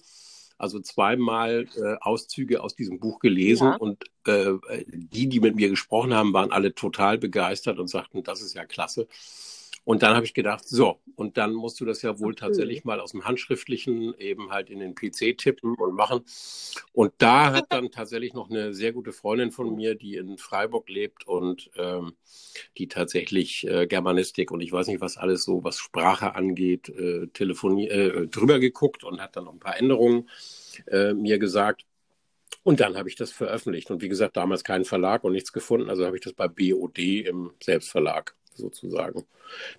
also 0.60 0.80
zweimal 0.82 1.68
äh, 1.78 1.96
Auszüge 2.01 2.62
aus 2.62 2.75
diesem 2.75 3.00
Buch 3.00 3.20
gelesen 3.20 3.68
ja. 3.68 3.75
und 3.78 4.04
äh, 4.28 4.51
die, 4.88 5.28
die 5.28 5.39
mit 5.39 5.56
mir 5.56 5.70
gesprochen 5.70 6.13
haben, 6.13 6.34
waren 6.34 6.51
alle 6.51 6.75
total 6.75 7.18
begeistert 7.18 7.80
und 7.80 7.88
sagten, 7.88 8.24
das 8.24 8.42
ist 8.42 8.54
ja 8.54 8.66
klasse. 8.66 9.08
Und 9.84 10.04
dann 10.04 10.16
habe 10.16 10.26
ich 10.26 10.34
gedacht, 10.34 10.68
so, 10.68 11.00
und 11.16 11.38
dann 11.38 11.54
musst 11.54 11.80
du 11.80 11.86
das 11.86 12.02
ja 12.02 12.20
wohl 12.20 12.36
tatsächlich 12.36 12.84
mal 12.86 13.00
aus 13.00 13.12
dem 13.12 13.26
Handschriftlichen 13.26 14.14
eben 14.18 14.52
halt 14.52 14.70
in 14.70 14.80
den 14.80 14.96
PC 14.96 15.38
tippen 15.38 15.76
und 15.76 15.96
machen. 15.96 16.24
Und 16.94 17.14
da 17.18 17.54
hat 17.54 17.66
dann 17.70 17.92
tatsächlich 17.92 18.34
noch 18.34 18.50
eine 18.50 18.74
sehr 18.74 18.94
gute 18.94 19.12
Freundin 19.12 19.52
von 19.52 19.76
mir, 19.76 19.96
die 19.96 20.16
in 20.16 20.38
Freiburg 20.38 20.90
lebt 20.90 21.28
und 21.28 21.70
ähm, 21.76 22.13
die 22.78 22.88
tatsächlich 22.88 23.68
äh, 23.68 23.88
Germanistik 23.88 24.52
und 24.52 24.62
ich 24.62 24.72
weiß 24.72 24.88
nicht, 24.88 25.02
was 25.02 25.18
alles 25.18 25.44
so, 25.44 25.63
was 25.63 25.78
Sprache 25.80 26.36
angeht, 26.36 26.89
äh, 26.89 27.24
äh, 27.24 28.28
drüber 28.28 28.60
geguckt 28.60 29.04
und 29.04 29.22
hat 29.22 29.36
dann 29.36 29.46
noch 29.46 29.54
ein 29.54 29.60
paar 29.60 29.78
Änderungen 29.78 30.30
äh, 30.88 31.13
mir 31.13 31.39
gesagt. 31.39 31.86
Und 32.63 32.80
dann 32.80 32.98
habe 32.98 33.10
ich 33.10 33.15
das 33.15 33.32
veröffentlicht. 33.32 33.89
Und 33.89 34.02
wie 34.02 34.10
gesagt, 34.10 34.38
damals 34.38 34.63
keinen 34.63 34.86
Verlag 34.86 35.24
und 35.24 35.34
nichts 35.34 35.54
gefunden. 35.54 35.89
Also 35.89 36.06
habe 36.06 36.18
ich 36.18 36.24
das 36.24 36.34
bei 36.34 36.48
BOD 36.48 37.00
im 37.26 37.52
Selbstverlag 37.63 38.36
sozusagen. 38.60 39.26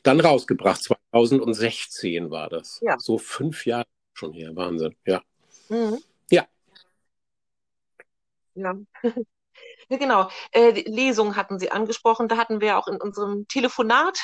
Dann 0.03 0.21
rausgebracht, 0.21 0.83
2016 0.83 2.31
war 2.31 2.49
das. 2.49 2.81
Ja. 2.83 2.97
So 2.99 3.19
fünf 3.19 3.67
Jahre 3.67 3.87
schon 4.15 4.33
her, 4.33 4.55
Wahnsinn, 4.55 4.95
ja. 5.07 5.23
Mhm. 5.69 5.99
Ja. 6.31 6.47
Ja. 8.55 8.75
genau. 9.89 10.29
Äh, 10.53 10.83
Lesung 10.87 11.37
hatten 11.37 11.59
Sie 11.59 11.71
angesprochen. 11.71 12.29
Da 12.29 12.37
hatten 12.37 12.61
wir 12.61 12.79
auch 12.79 12.89
in 12.89 13.01
unserem 13.01 13.47
Telefonat 13.49 14.19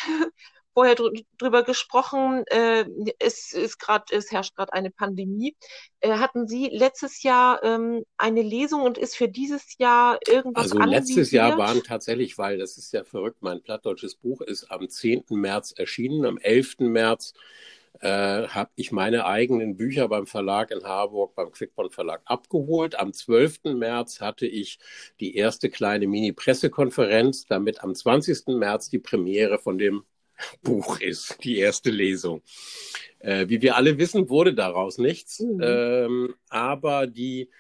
vorher 0.77 0.95
dr 0.95 1.11
drüber 1.39 1.63
gesprochen. 1.63 2.45
Äh, 2.49 2.85
es 3.19 3.55
ist 3.55 3.79
gerade, 3.79 4.05
es 4.11 4.31
herrscht 4.31 4.55
gerade 4.55 4.75
eine 4.75 4.91
Pandemie. 4.91 5.57
Äh, 6.01 6.19
hatten 6.19 6.47
Sie 6.47 6.69
letztes 6.71 7.23
Jahr 7.23 7.65
ähm, 7.65 8.05
eine 8.19 8.43
Lesung 8.43 8.83
und 8.83 8.99
ist 8.99 9.17
für 9.17 9.29
dieses 9.29 9.79
Jahr 9.79 10.19
irgendwas 10.29 10.73
Also 10.73 10.79
letztes 10.79 11.31
Jahr 11.31 11.57
waren 11.57 11.83
tatsächlich, 11.83 12.37
weil 12.37 12.59
das 12.59 12.77
ist 12.77 12.93
ja 12.93 13.05
verrückt, 13.05 13.39
mein 13.41 13.63
plattdeutsches 13.63 14.17
Buch 14.17 14.43
ist 14.43 14.71
am 14.71 14.87
10. 14.87 15.25
März 15.31 15.73
erschienen, 15.75 16.27
am 16.27 16.37
11. 16.37 16.81
März 16.81 17.33
äh, 18.01 18.47
habe 18.49 18.71
ich 18.75 18.93
meine 18.93 19.25
eigenen 19.25 19.79
Bücher 19.79 20.09
beim 20.09 20.27
Verlag 20.27 20.73
in 20.73 20.85
Harburg, 20.85 21.35
beim 21.35 21.53
Quickborn 21.53 21.91
Verlag 21.91 22.21
abgeholt. 22.27 22.99
Am 22.99 23.15
12. 23.15 23.61
März 23.77 24.21
hatte 24.21 24.47
ich 24.47 24.79
die 25.21 25.37
erste 25.37 25.71
kleine 25.71 26.07
Mini-Pressekonferenz, 26.07 27.47
damit 27.47 27.83
am 27.83 27.95
20. 27.95 28.49
März 28.49 28.91
die 28.91 28.99
Premiere 28.99 29.59
von 29.59 29.79
dem 29.79 30.05
Buch 30.63 31.01
ist, 31.01 31.39
die 31.45 31.59
erste 31.59 31.91
Lesung. 31.91 32.43
Äh, 33.19 33.49
wie 33.49 33.63
wir 33.63 33.77
alle 33.77 33.99
wissen, 33.99 34.29
wurde 34.29 34.55
daraus 34.55 34.99
nichts. 34.99 35.41
Mhm. 35.41 35.61
Ähm, 35.63 36.35
aber 36.49 37.07
die 37.07 37.51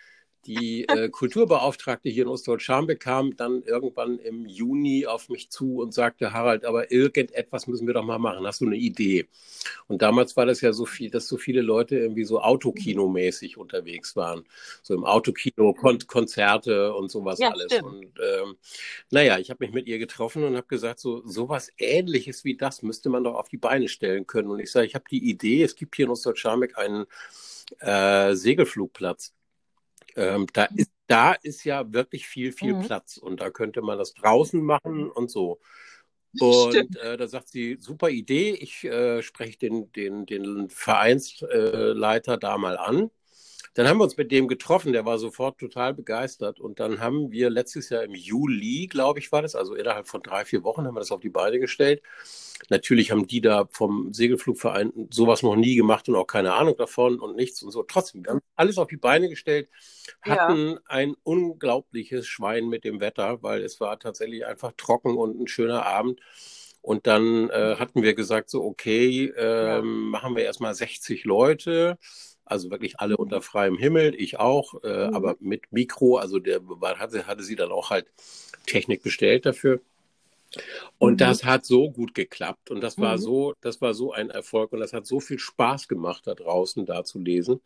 die 0.46 0.88
äh, 0.88 1.09
Kulturbeauftragte 1.09 2.09
hier 2.09 2.24
in 2.24 2.28
Ostdeutsch-Scharmbeck 2.28 3.00
kam 3.00 3.37
dann 3.37 3.62
irgendwann 3.62 4.18
im 4.18 4.46
Juni 4.46 5.06
auf 5.06 5.28
mich 5.28 5.50
zu 5.50 5.78
und 5.78 5.92
sagte, 5.92 6.32
Harald, 6.32 6.64
aber 6.64 6.92
irgendetwas 6.92 7.66
müssen 7.66 7.87
wir 7.87 7.94
doch 7.94 8.04
mal 8.04 8.18
machen. 8.18 8.46
Hast 8.46 8.61
du 8.61 8.66
eine 8.66 8.76
Idee? 8.76 9.26
Und 9.88 10.02
damals 10.02 10.37
war 10.37 10.46
das 10.46 10.61
ja 10.61 10.72
so 10.72 10.87
viel, 10.87 11.11
dass 11.11 11.26
so 11.26 11.37
viele 11.37 11.61
Leute 11.61 11.98
irgendwie 11.98 12.24
so 12.24 12.40
Autokino-mäßig 12.40 13.56
unterwegs 13.56 14.16
waren. 14.16 14.44
So 14.82 14.94
im 14.94 15.04
Autokino, 15.04 15.72
Kon 15.74 15.98
Konzerte 16.06 16.94
und 16.94 17.11
sowas 17.11 17.38
ja, 17.38 17.50
alles. 17.50 17.72
Stimmt. 17.72 17.85
Und 17.85 18.20
ähm, 18.20 18.56
naja, 19.11 19.38
ich 19.38 19.50
habe 19.50 19.64
mich 19.64 19.74
mit 19.74 19.87
ihr 19.87 19.98
getroffen 19.98 20.44
und 20.44 20.56
habe 20.56 20.66
gesagt, 20.66 21.00
so 21.00 21.26
sowas 21.26 21.70
ähnliches 21.78 22.44
wie 22.44 22.56
das 22.56 22.82
müsste 22.82 23.09
man 23.09 23.24
doch 23.24 23.35
auf 23.35 23.48
die 23.48 23.56
Beine 23.56 23.88
stellen 23.88 24.26
können. 24.26 24.50
Und 24.50 24.61
ich 24.61 24.70
sage, 24.70 24.87
ich 24.87 24.94
habe 24.94 25.04
die 25.11 25.28
Idee, 25.28 25.62
es 25.62 25.74
gibt 25.74 25.96
hier 25.96 26.06
in 26.06 26.12
Ostdeutsch-Scharmbeck 26.12 26.76
einen 26.78 27.06
äh, 27.80 28.35
Segelflugplatz. 28.35 29.36
Ähm, 30.16 30.46
da, 30.52 30.64
ist, 30.64 30.90
da 31.07 31.33
ist 31.33 31.64
ja 31.64 31.92
wirklich 31.92 32.26
viel, 32.26 32.52
viel 32.52 32.74
mhm. 32.74 32.83
Platz 32.83 33.16
und 33.16 33.40
da 33.40 33.50
könnte 33.50 33.83
man 33.83 33.98
das 33.98 34.14
draußen 34.14 34.62
machen 34.62 35.11
und 35.11 35.31
so. 35.31 35.61
Und 36.38 36.96
äh, 36.96 37.16
da 37.16 37.29
sagt 37.29 37.48
sie, 37.48 37.79
super 37.81 38.11
Idee, 38.11 38.50
ich 38.50 38.85
äh, 38.85 39.22
spreche 39.22 39.59
den, 39.59 39.90
den, 39.92 40.26
den 40.26 40.68
Vereinsleiter 40.68 42.35
äh, 42.35 42.38
da 42.38 42.59
mal 42.59 42.76
an. 42.76 43.11
Dann 43.76 43.86
haben 43.86 43.98
wir 43.98 44.04
uns 44.04 44.16
mit 44.16 44.32
dem 44.32 44.48
getroffen, 44.48 44.94
der 44.94 45.04
war 45.04 45.18
sofort 45.18 45.58
total 45.58 45.92
begeistert. 45.92 46.60
Und 46.60 46.80
dann 46.80 47.00
haben 47.00 47.30
wir 47.30 47.50
letztes 47.50 47.90
Jahr 47.90 48.04
im 48.04 48.14
Juli, 48.14 48.86
glaube 48.86 49.18
ich, 49.18 49.30
war 49.32 49.42
das, 49.42 49.54
also 49.54 49.74
innerhalb 49.74 50.08
von 50.08 50.22
drei, 50.22 50.46
vier 50.46 50.64
Wochen 50.64 50.86
haben 50.86 50.94
wir 50.94 51.00
das 51.00 51.12
auf 51.12 51.20
die 51.20 51.28
Beine 51.28 51.60
gestellt. 51.60 52.00
Natürlich 52.70 53.10
haben 53.10 53.26
die 53.26 53.42
da 53.42 53.68
vom 53.70 54.14
Segelflugverein 54.14 54.94
sowas 55.10 55.42
noch 55.42 55.56
nie 55.56 55.76
gemacht 55.76 56.08
und 56.08 56.16
auch 56.16 56.26
keine 56.26 56.54
Ahnung 56.54 56.74
davon 56.78 57.20
und 57.20 57.36
nichts 57.36 57.62
und 57.62 57.70
so. 57.70 57.82
Trotzdem, 57.82 58.24
wir 58.24 58.30
haben 58.30 58.40
alles 58.54 58.78
auf 58.78 58.88
die 58.88 58.96
Beine 58.96 59.28
gestellt, 59.28 59.68
hatten 60.22 60.70
ja. 60.70 60.80
ein 60.86 61.14
unglaubliches 61.22 62.26
Schwein 62.26 62.70
mit 62.70 62.82
dem 62.82 63.00
Wetter, 63.00 63.42
weil 63.42 63.62
es 63.62 63.78
war 63.78 64.00
tatsächlich 64.00 64.46
einfach 64.46 64.72
trocken 64.78 65.18
und 65.18 65.38
ein 65.38 65.48
schöner 65.48 65.84
Abend. 65.84 66.20
Und 66.80 67.06
dann 67.06 67.50
äh, 67.50 67.76
hatten 67.78 68.02
wir 68.02 68.14
gesagt, 68.14 68.48
so, 68.48 68.64
okay, 68.64 69.26
äh, 69.36 69.66
ja. 69.66 69.82
machen 69.82 70.34
wir 70.34 70.44
erstmal 70.44 70.74
60 70.74 71.24
Leute 71.24 71.98
also 72.46 72.70
wirklich 72.70 73.00
alle 73.00 73.16
unter 73.16 73.42
freiem 73.42 73.76
Himmel, 73.76 74.14
ich 74.14 74.38
auch, 74.38 74.82
äh, 74.82 75.09
mhm. 75.09 75.14
aber 75.14 75.37
mit 75.40 75.72
Mikro, 75.72 76.16
also 76.16 76.38
der 76.38 76.61
hatte, 76.98 77.26
hatte 77.26 77.42
sie 77.42 77.56
dann 77.56 77.72
auch 77.72 77.90
halt 77.90 78.06
Technik 78.66 79.02
bestellt 79.02 79.46
dafür. 79.46 79.80
Und 80.98 81.14
mhm. 81.14 81.18
das 81.18 81.44
hat 81.44 81.66
so 81.66 81.90
gut 81.90 82.14
geklappt 82.14 82.70
und 82.70 82.80
das 82.80 82.98
war 82.98 83.16
mhm. 83.16 83.20
so, 83.20 83.54
das 83.61 83.80
war 83.80 83.92
so 83.92 84.12
ein 84.12 84.30
Erfolg 84.30 84.72
und 84.72 84.80
das 84.80 84.92
hat 84.92 85.06
so 85.06 85.20
viel 85.20 85.38
Spaß 85.38 85.88
gemacht, 85.88 86.22
da 86.26 86.35
draußen 86.35 86.87
da 86.87 87.04
zu 87.04 87.18
lesen, 87.18 87.61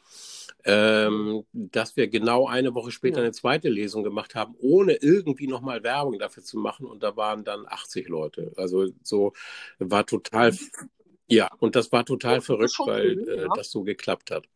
ähm, 0.64 1.44
dass 1.52 1.96
wir 1.96 2.08
genau 2.08 2.48
eine 2.48 2.74
Woche 2.74 2.90
später 2.90 3.18
ja. 3.18 3.24
eine 3.24 3.32
zweite 3.32 3.68
Lesung 3.68 4.02
gemacht 4.02 4.34
haben, 4.34 4.56
ohne 4.58 4.94
irgendwie 4.94 5.46
nochmal 5.46 5.84
Werbung 5.84 6.18
dafür 6.18 6.42
zu 6.42 6.58
machen 6.58 6.86
und 6.86 7.02
da 7.02 7.16
waren 7.16 7.44
dann 7.44 7.66
80 7.66 8.08
Leute. 8.08 8.52
Also 8.56 8.88
so 9.02 9.34
war 9.78 10.06
total, 10.06 10.56
Ja, 11.30 11.48
und 11.58 11.76
das 11.76 11.90
war 11.92 12.04
total 12.04 12.36
Das 12.36 12.46
verrückt, 12.46 12.74
weil 12.80 13.18
cool, 13.18 13.28
äh, 13.28 13.42
ja. 13.42 13.48
das 13.54 13.70
so 13.70 13.82
geklappt 13.82 14.30
hat. 14.30 14.46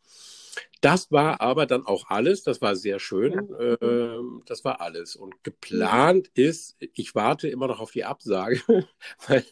Das 0.80 1.10
war 1.10 1.40
aber 1.40 1.66
dann 1.66 1.86
auch 1.86 2.08
alles. 2.10 2.42
Das 2.42 2.60
war 2.60 2.76
sehr 2.76 2.94
Ja. 2.96 2.98
schön. 2.98 3.32
Mhm. 3.48 3.76
Ähm, 3.80 4.42
das 4.46 4.64
war 4.64 4.80
alles. 4.80 5.16
Und 5.16 5.34
Mhm. 5.34 5.38
geplant 5.42 6.30
ist, 6.34 6.76
ich 6.78 7.14
warte 7.14 7.48
immer 7.48 7.66
noch 7.68 7.80
auf 7.80 7.90
die 7.92 8.04
Absage, 8.04 8.60
weil 9.28 9.44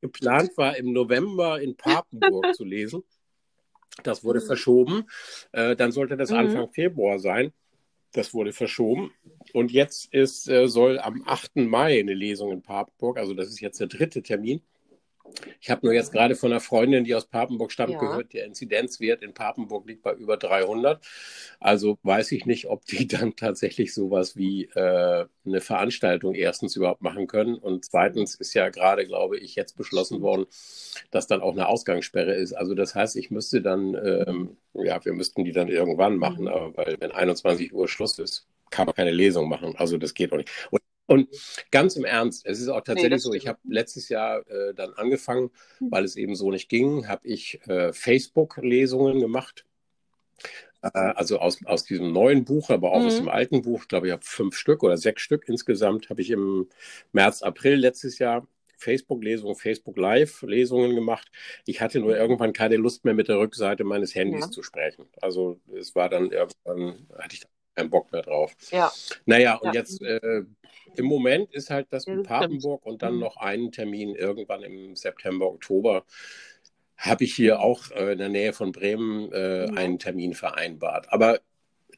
geplant 0.00 0.56
war, 0.56 0.76
im 0.76 0.92
November 0.92 1.60
in 1.60 1.76
Papenburg 1.76 2.54
zu 2.54 2.64
lesen. 2.64 3.02
Das 4.02 4.22
wurde 4.24 4.40
verschoben. 4.40 5.06
Äh, 5.52 5.74
dann 5.76 5.90
sollte 5.92 6.16
das 6.16 6.30
Mhm. 6.30 6.36
Anfang 6.36 6.72
Februar 6.72 7.18
sein. 7.18 7.52
Das 8.12 8.34
wurde 8.34 8.52
verschoben. 8.52 9.12
Und 9.52 9.72
jetzt 9.72 10.12
ist, 10.12 10.48
äh, 10.48 10.68
soll 10.68 10.98
am 10.98 11.22
8. 11.26 11.68
Mai 11.68 11.98
eine 11.98 12.14
Lesung 12.14 12.52
in 12.52 12.62
Papenburg, 12.62 13.18
also 13.18 13.34
das 13.34 13.48
ist 13.48 13.60
jetzt 13.60 13.80
der 13.80 13.88
dritte 13.88 14.22
Termin. 14.22 14.62
Ich 15.60 15.70
habe 15.70 15.84
nur 15.86 15.92
jetzt 15.94 16.12
gerade 16.12 16.34
von 16.36 16.52
einer 16.52 16.60
Freundin, 16.60 17.04
die 17.04 17.14
aus 17.14 17.26
Papenburg 17.26 17.72
stammt, 17.72 17.92
Ja. 17.94 17.98
gehört, 18.00 18.32
der 18.32 18.44
Inzidenzwert 18.46 19.22
in 19.22 19.34
Papenburg 19.34 19.86
liegt 19.86 20.02
bei 20.02 20.12
über 20.14 20.36
300. 20.36 21.04
Also 21.60 21.98
weiß 22.02 22.32
ich 22.32 22.46
nicht, 22.46 22.66
ob 22.66 22.84
die 22.86 23.06
dann 23.08 23.36
tatsächlich 23.36 23.92
sowas 23.94 24.36
wie 24.36 24.64
äh, 24.74 25.26
eine 25.44 25.60
Veranstaltung 25.60 26.34
erstens 26.34 26.76
überhaupt 26.76 27.02
machen 27.02 27.26
können. 27.26 27.56
Und 27.56 27.84
zweitens 27.84 28.34
ist 28.34 28.54
ja 28.54 28.68
gerade, 28.70 29.06
glaube 29.06 29.38
ich, 29.38 29.54
jetzt 29.56 29.76
beschlossen 29.76 30.20
worden, 30.22 30.46
dass 31.10 31.26
dann 31.26 31.40
auch 31.42 31.52
eine 31.52 31.68
Ausgangssperre 31.68 32.34
ist. 32.34 32.52
Also 32.52 32.74
das 32.74 32.94
heißt, 32.94 33.16
ich 33.16 33.30
müsste 33.30 33.62
dann, 33.62 33.94
ähm, 33.94 34.56
ja, 34.74 35.04
wir 35.04 35.12
müssten 35.12 35.44
die 35.44 35.52
dann 35.52 35.68
irgendwann 35.68 36.16
machen, 36.16 36.42
Mhm. 36.44 36.48
aber 36.48 36.76
weil 36.76 36.96
wenn 37.00 37.12
21 37.12 37.72
Uhr 37.72 37.88
Schluss 37.88 38.18
ist, 38.18 38.46
kann 38.70 38.86
man 38.86 38.94
keine 38.94 39.10
Lesung 39.12 39.48
machen. 39.48 39.74
Also 39.76 39.96
das 39.98 40.14
geht 40.14 40.32
auch 40.32 40.36
nicht. 40.38 40.50
Und 40.70 40.80
und 41.06 41.28
ganz 41.70 41.96
im 41.96 42.04
Ernst, 42.04 42.46
es 42.46 42.60
ist 42.60 42.68
auch 42.68 42.76
Nee, 42.76 42.82
tatsächlich 42.82 43.10
das 43.12 43.22
so, 43.22 43.32
ich 43.32 43.46
habe 43.48 43.58
letztes 43.68 44.08
Jahr 44.08 44.48
äh, 44.50 44.74
dann 44.74 44.92
angefangen, 44.94 45.50
weil 45.80 46.04
es 46.04 46.16
eben 46.16 46.34
so 46.34 46.50
nicht 46.50 46.68
ging, 46.68 47.08
habe 47.08 47.26
ich 47.26 47.60
äh, 47.68 47.92
Facebook-Lesungen 47.92 49.20
gemacht. 49.20 49.64
Äh, 50.82 50.88
also 50.98 51.38
aus, 51.38 51.64
aus 51.64 51.84
diesem 51.84 52.12
neuen 52.12 52.44
Buch, 52.44 52.70
aber 52.70 52.92
auch 52.92 53.04
aus 53.04 53.14
Mhm. 53.14 53.24
dem 53.24 53.28
alten 53.28 53.62
Buch. 53.62 53.82
Ich 53.82 53.88
glaube, 53.88 54.06
ich 54.08 54.12
habe 54.12 54.24
fünf 54.24 54.56
Stück 54.56 54.82
oder 54.82 54.96
sechs 54.96 55.22
Stück 55.22 55.48
insgesamt, 55.48 56.10
habe 56.10 56.20
ich 56.22 56.30
im 56.30 56.68
März, 57.12 57.42
April 57.42 57.76
letztes 57.76 58.18
Jahr 58.18 58.46
Facebook-Lesungen, 58.78 59.56
Facebook-Live-Lesungen 59.56 60.94
gemacht. 60.94 61.30
Ich 61.64 61.80
hatte 61.80 61.98
nur 62.00 62.16
irgendwann 62.16 62.52
keine 62.52 62.76
Lust 62.76 63.04
mehr, 63.04 63.14
mit 63.14 63.28
der 63.28 63.38
Rückseite 63.38 63.84
meines 63.84 64.14
Handys 64.14 64.44
Ja. 64.44 64.50
zu 64.50 64.62
sprechen. 64.62 65.06
Also 65.22 65.58
es 65.74 65.94
war 65.94 66.08
dann 66.10 66.30
irgendwann, 66.30 67.06
hatte 67.18 67.34
ich 67.34 67.40
keinen 67.76 67.90
Bock 67.90 68.10
mehr 68.12 68.22
drauf. 68.22 68.56
Ja. 68.70 68.90
Naja, 69.26 69.54
und 69.56 69.74
Ja. 69.74 69.80
jetzt 69.80 70.02
äh, 70.02 70.42
im 70.96 71.04
Moment 71.04 71.52
ist 71.52 71.70
halt 71.70 71.86
das 71.90 72.06
Ja, 72.06 72.14
stimmt. 72.14 72.26
Papenburg 72.26 72.84
und 72.86 73.02
dann 73.02 73.14
Mhm. 73.14 73.20
noch 73.20 73.36
einen 73.36 73.70
Termin 73.70 74.14
irgendwann 74.14 74.62
im 74.62 74.96
September, 74.96 75.46
Oktober. 75.46 76.04
Habe 76.96 77.24
ich 77.24 77.34
hier 77.34 77.60
auch 77.60 77.90
äh, 77.90 78.12
in 78.12 78.18
der 78.18 78.30
Nähe 78.30 78.52
von 78.52 78.72
Bremen 78.72 79.30
äh, 79.32 79.66
Ja. 79.66 79.72
einen 79.74 79.98
Termin 79.98 80.34
vereinbart. 80.34 81.12
Aber 81.12 81.40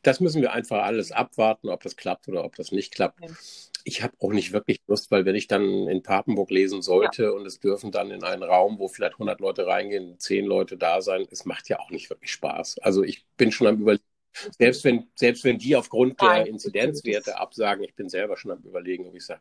das 0.03 0.21
müssen 0.21 0.43
wir 0.43 0.53
einfach 0.53 0.83
alles 0.85 1.13
abwarten, 1.13 1.69
ob 1.69 1.83
das 1.83 1.97
klappt 1.97 2.29
oder 2.29 2.45
ob 2.45 2.57
das 2.57 2.73
nicht 2.73 2.93
klappt. 2.93 3.21
Ja. 3.21 3.29
Ich 3.85 4.03
habe 4.03 4.13
auch 4.21 4.33
nicht 4.33 4.53
wirklich 4.53 4.81
Lust, 4.87 5.11
weil 5.11 5.25
wenn 5.25 5.35
ich 5.35 5.47
dann 5.47 5.89
in 5.89 6.03
Papenburg 6.03 6.51
lesen 6.51 6.83
sollte 6.83 7.33
und 7.33 7.47
es 7.47 7.59
dürfen 7.59 7.91
dann 7.91 8.11
in 8.11 8.23
einen 8.23 8.43
Raum, 8.43 8.79
wo 8.79 8.89
vielleicht 8.89 9.15
100 9.15 9.41
Leute 9.41 9.67
reingehen, 9.67 10.19
10 10.19 10.45
Leute 10.45 10.77
da 10.77 11.01
sein, 11.01 11.27
es 11.31 11.47
macht 11.47 11.69
ja 11.69 11.79
auch 11.79 11.91
nicht 11.91 12.11
wirklich 12.11 12.31
Spaß. 12.33 12.79
Also 12.81 13.03
ich 13.03 13.25
bin 13.37 13.51
schon 13.51 13.67
am 13.67 13.81
Überlegen, 13.81 14.05
selbst 14.33 14.85
wenn, 14.85 15.09
selbst 15.15 15.45
wenn 15.45 15.59
die 15.59 15.77
aufgrund 15.77 16.21
der 16.21 16.47
Inzidenzwerte 16.47 17.39
absagen, 17.39 17.85
ich 17.85 17.95
bin 17.95 18.09
selber 18.09 18.37
schon 18.37 18.51
am 18.51 18.63
Überlegen, 18.63 19.07
ob 19.07 19.15
ich 19.15 19.25
sage, 19.25 19.41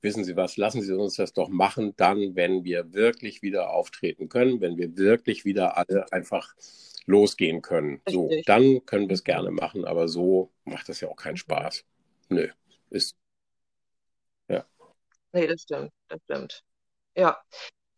wissen 0.00 0.24
Sie 0.24 0.36
was, 0.36 0.56
lassen 0.56 0.82
Sie 0.82 0.92
uns 0.96 1.16
das 1.16 1.32
doch 1.32 1.48
machen, 1.48 1.94
dann, 1.96 2.34
wenn 2.34 2.64
wir 2.64 2.92
wirklich 2.92 3.42
wieder 3.42 3.70
auftreten 3.70 4.28
können, 4.28 4.60
wenn 4.60 4.76
wir 4.76 4.96
wirklich 4.96 5.44
wieder 5.44 5.76
alle 5.76 6.10
einfach 6.12 6.54
losgehen 7.06 7.62
können. 7.62 8.00
So, 8.08 8.30
dann 8.46 8.84
können 8.86 9.08
wir 9.08 9.14
es 9.14 9.24
gerne 9.24 9.50
machen, 9.50 9.84
aber 9.84 10.08
so 10.08 10.50
macht 10.64 10.88
das 10.88 11.00
ja 11.00 11.08
auch 11.08 11.16
keinen 11.16 11.36
Spaß. 11.36 11.84
Nö, 12.28 12.48
ist, 12.90 13.16
ja. 14.48 14.64
Nee, 15.32 15.46
das 15.46 15.62
stimmt. 15.62 15.90
Das 16.08 16.20
stimmt. 16.24 16.62
Ja. 17.16 17.42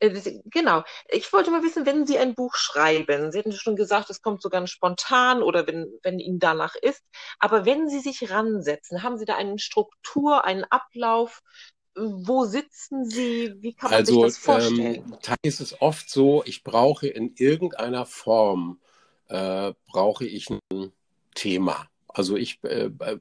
Äh, 0.04 0.40
Genau. 0.46 0.82
Ich 1.08 1.32
wollte 1.32 1.50
mal 1.50 1.62
wissen, 1.62 1.86
wenn 1.86 2.06
Sie 2.06 2.18
ein 2.18 2.34
Buch 2.34 2.54
schreiben, 2.56 3.32
Sie 3.32 3.38
hatten 3.38 3.52
schon 3.52 3.76
gesagt, 3.76 4.10
es 4.10 4.22
kommt 4.22 4.42
so 4.42 4.48
ganz 4.50 4.70
spontan 4.70 5.42
oder 5.42 5.66
wenn, 5.66 5.92
wenn 6.02 6.18
Ihnen 6.18 6.38
danach 6.38 6.74
ist, 6.76 7.02
aber 7.38 7.64
wenn 7.64 7.88
Sie 7.88 8.00
sich 8.00 8.30
ransetzen, 8.30 9.02
haben 9.02 9.18
Sie 9.18 9.24
da 9.24 9.36
eine 9.36 9.58
Struktur, 9.58 10.44
einen 10.44 10.64
Ablauf? 10.64 11.42
Wo 11.96 12.44
sitzen 12.44 13.08
Sie? 13.08 13.54
Wie 13.60 13.74
kann 13.74 13.92
man 13.92 14.04
sich 14.04 14.16
Also 14.16 14.20
das 14.20 14.36
vorstellen? 14.38 15.04
ähm, 15.04 15.36
ist 15.42 15.60
es 15.60 15.80
oft 15.80 16.10
so, 16.10 16.42
ich 16.44 16.64
brauche 16.64 17.06
in 17.06 17.34
irgendeiner 17.36 18.04
Form, 18.04 18.80
äh, 19.28 19.72
brauche 19.86 20.26
ich 20.26 20.48
ein 20.50 20.92
Thema. 21.34 21.88
Also 22.08 22.36
ich 22.36 22.58
äh, 22.64 22.90
äh, 22.98 23.18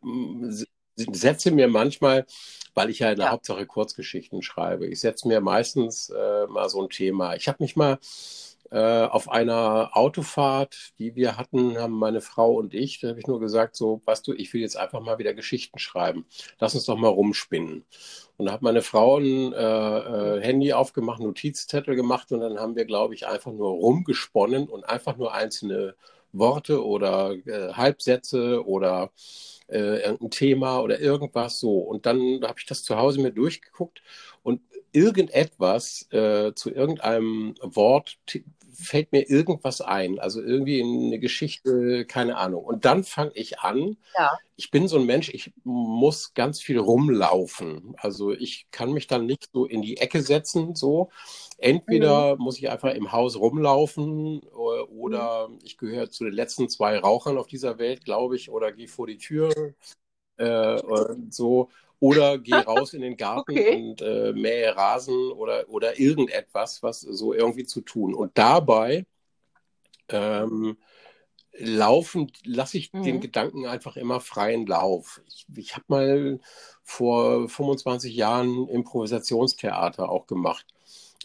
setze 0.96 1.52
mir 1.52 1.68
manchmal, 1.68 2.26
weil 2.74 2.90
ich 2.90 3.00
ja 3.00 3.12
in 3.12 3.18
der 3.18 3.28
Ja. 3.28 3.32
Hauptsache 3.32 3.66
Kurzgeschichten 3.66 4.42
schreibe, 4.42 4.88
ich 4.88 5.00
setze 5.00 5.28
mir 5.28 5.42
meistens 5.42 6.10
äh, 6.10 6.48
mal 6.48 6.70
so 6.70 6.82
ein 6.84 6.90
Thema. 6.90 7.36
Ich 7.36 7.48
habe 7.48 7.58
mich 7.64 7.76
mal 7.76 8.00
äh, 8.72 9.04
auf 9.06 9.30
einer 9.30 9.92
Autofahrt, 9.94 10.94
die 11.00 11.16
wir 11.16 11.38
hatten, 11.38 11.78
haben 11.78 11.94
meine 11.94 12.22
Frau 12.22 12.54
und 12.56 12.74
ich, 12.74 13.00
da 13.00 13.10
habe 13.10 13.20
ich 13.20 13.28
nur 13.28 13.40
gesagt, 13.40 13.76
so, 13.76 14.02
weißt 14.06 14.26
du, 14.28 14.34
ich 14.34 14.52
will 14.54 14.62
jetzt 14.62 14.78
einfach 14.78 15.02
mal 15.02 15.20
wieder 15.20 15.34
Geschichten 15.34 15.78
schreiben. 15.80 16.26
Lass 16.60 16.74
uns 16.76 16.86
doch 16.86 16.98
mal 16.98 17.10
rumspinnen. 17.10 17.86
Und 18.38 18.46
da 18.48 18.52
hat 18.54 18.62
meine 18.64 18.82
Frau 18.82 19.18
ein 19.20 19.54
äh, 19.54 20.38
äh, 20.38 20.42
Handy 20.42 20.74
aufgemacht, 20.74 21.22
Notizzettel 21.22 21.96
gemacht 21.96 22.32
und 22.32 22.40
dann 22.42 22.60
haben 22.60 22.76
wir, 22.76 22.86
glaube 22.86 23.14
ich, 23.14 23.28
einfach 23.28 23.52
nur 23.52 23.70
rumgesponnen 23.70 24.68
und 24.70 24.84
einfach 24.86 25.18
nur 25.18 25.34
einzelne 25.34 25.96
Worte 26.32 26.84
oder 26.84 27.34
äh, 27.46 27.74
Halbsätze 27.74 28.66
oder 28.66 29.12
äh, 29.74 30.02
irgendein 30.04 30.32
Thema 30.32 30.80
oder 30.80 31.00
irgendwas 31.00 31.60
so. 31.60 31.80
Und 31.80 32.06
dann 32.06 32.42
habe 32.44 32.60
ich 32.60 32.66
das 32.66 32.84
zu 32.84 32.98
Hause 32.98 33.22
mir 33.22 33.32
durchgeguckt 33.32 34.02
und 34.44 34.62
irgendetwas 34.92 36.08
äh, 36.12 36.54
zu 36.54 36.72
irgendeinem 36.72 37.56
Wort 37.62 38.18
fällt 38.74 39.12
mir 39.12 39.30
irgendwas 39.30 39.82
ein. 39.82 40.20
Also 40.20 40.42
irgendwie 40.42 40.82
eine 40.82 41.20
Geschichte, 41.20 42.06
keine 42.06 42.38
Ahnung. 42.38 42.64
Und 42.64 42.86
dann 42.86 43.04
fange 43.04 43.32
ich 43.36 43.60
an. 43.60 43.98
Ja. 44.18 44.32
Ich 44.56 44.72
bin 44.72 44.88
so 44.88 44.98
ein 44.98 45.06
Mensch, 45.06 45.30
ich 45.30 45.54
muss 45.64 46.34
ganz 46.34 46.62
viel 46.62 46.80
rumlaufen. 46.80 47.96
Also 47.98 48.32
ich 48.32 48.68
kann 48.72 48.92
mich 48.92 49.08
dann 49.08 49.26
nicht 49.26 49.50
so 49.54 49.66
in 49.66 49.82
die 49.82 49.98
Ecke 49.98 50.22
setzen, 50.22 50.76
so. 50.76 51.10
Entweder 51.58 52.36
muss 52.38 52.58
ich 52.58 52.70
einfach 52.70 52.94
im 52.94 53.12
Haus 53.12 53.38
rumlaufen 53.38 54.40
oder, 54.50 54.90
oder 54.90 55.50
ich 55.64 55.78
gehöre 55.78 56.10
zu 56.10 56.26
den 56.26 56.34
letzten 56.34 56.70
zwei 56.70 56.98
Rauchern 56.98 57.38
auf 57.38 57.48
dieser 57.48 57.78
Welt, 57.78 58.04
glaube 58.04 58.36
ich, 58.36 58.50
oder 58.50 58.72
gehe 58.72 58.88
vor 58.88 59.08
die 59.08 59.18
Tür 59.18 59.54
äh, 60.38 60.82
und 60.82 61.34
so. 61.34 61.70
Oder 62.04 62.38
gehe 62.38 62.66
raus 62.66 62.94
in 62.94 63.02
den 63.02 63.18
Garten 63.18 63.52
Okay. 63.52 63.70
und 63.70 64.02
äh, 64.02 64.34
mähe 64.34 64.76
Rasen 64.76 65.32
oder, 65.34 65.70
oder 65.70 66.00
irgendetwas, 66.00 66.84
was 66.84 67.02
so 67.02 67.34
irgendwie 67.34 67.66
zu 67.66 67.82
tun. 67.82 68.14
Und 68.14 68.38
dabei 68.38 69.06
ähm, 70.10 70.78
laufen, 71.58 72.32
lasse 72.46 72.78
ich 72.78 72.94
den 73.06 73.16
Mhm. 73.16 73.22
Gedanken 73.22 73.66
einfach 73.68 73.98
immer 73.98 74.22
freien 74.22 74.66
Lauf. 74.68 75.22
Ich, 75.28 75.46
ich 75.56 75.76
habe 75.76 75.86
mal 75.90 76.40
vor 76.84 77.50
25 77.50 78.16
Jahren 78.16 78.68
Improvisationstheater 78.70 80.10
auch 80.10 80.28
gemacht. 80.28 80.66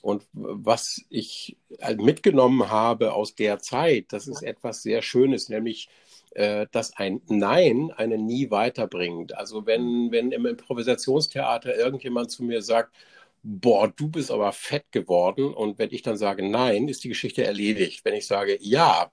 Und 0.03 0.27
was 0.33 1.03
ich 1.11 1.57
halt 1.81 2.01
mitgenommen 2.03 2.71
habe 2.71 3.15
aus 3.15 3.35
der 3.37 3.61
Zeit, 3.61 4.07
das 4.11 4.29
ist 4.29 4.43
etwas 4.43 4.83
sehr 4.83 5.03
Schönes, 5.03 5.49
nämlich 5.49 5.89
äh, 5.89 5.93
dass 6.35 6.97
ein 6.97 7.21
Nein 7.29 7.91
einen 7.97 8.27
nie 8.27 8.51
weiterbringt. 8.51 9.37
Also 9.37 9.67
wenn, 9.67 10.11
wenn 10.13 10.33
im 10.33 10.47
Improvisationstheater 10.47 11.77
irgendjemand 11.77 12.31
zu 12.31 12.45
mir 12.45 12.63
sagt, 12.63 12.95
boah, 13.43 13.89
du 13.89 14.09
bist 14.09 14.31
aber 14.31 14.53
fett 14.53 14.91
geworden 14.93 15.53
und 15.55 15.79
wenn 15.79 15.91
ich 15.93 16.03
dann 16.03 16.17
sage 16.17 16.49
Nein, 16.49 16.89
ist 16.89 17.05
die 17.05 17.09
Geschichte 17.09 17.45
erledigt. 17.45 18.05
Wenn 18.05 18.15
ich 18.15 18.27
sage 18.27 18.59
Ja, 18.61 19.11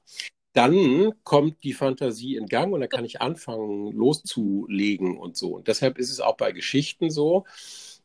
dann 0.54 1.12
kommt 1.24 1.64
die 1.64 1.74
Fantasie 1.74 2.38
in 2.38 2.48
Gang 2.48 2.74
und 2.74 2.80
dann 2.80 2.90
kann 2.90 3.06
ich 3.06 3.22
anfangen 3.22 3.92
loszulegen 3.92 5.18
und 5.18 5.36
so. 5.36 5.56
Und 5.56 5.68
deshalb 5.68 5.98
ist 5.98 6.12
es 6.12 6.22
auch 6.22 6.38
bei 6.38 6.54
Geschichten 6.54 7.10
so, 7.10 7.46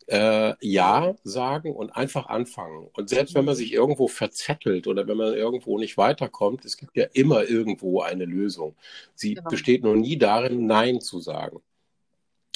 äh, 0.09 0.55
Ja 0.61 1.15
sagen 1.25 1.75
und 1.75 1.91
einfach 1.97 2.27
anfangen. 2.29 2.89
Und 2.95 3.09
selbst 3.11 3.35
wenn 3.35 3.45
man 3.45 3.57
sich 3.57 3.73
irgendwo 3.73 4.09
verzettelt 4.09 4.87
oder 4.87 5.07
wenn 5.09 5.17
man 5.17 5.35
irgendwo 5.35 5.79
nicht 5.79 5.97
weiterkommt, 5.99 6.65
es 6.65 6.77
gibt 6.77 6.97
ja 6.97 7.07
immer 7.13 7.45
irgendwo 7.45 8.01
eine 8.03 8.25
Lösung. 8.25 8.77
Sie 9.15 9.37
Genau. 9.37 9.51
besteht 9.51 9.83
nur 9.85 9.97
nie 9.97 10.19
darin, 10.19 10.67
Nein 10.67 11.01
zu 11.01 11.21
sagen, 11.21 11.61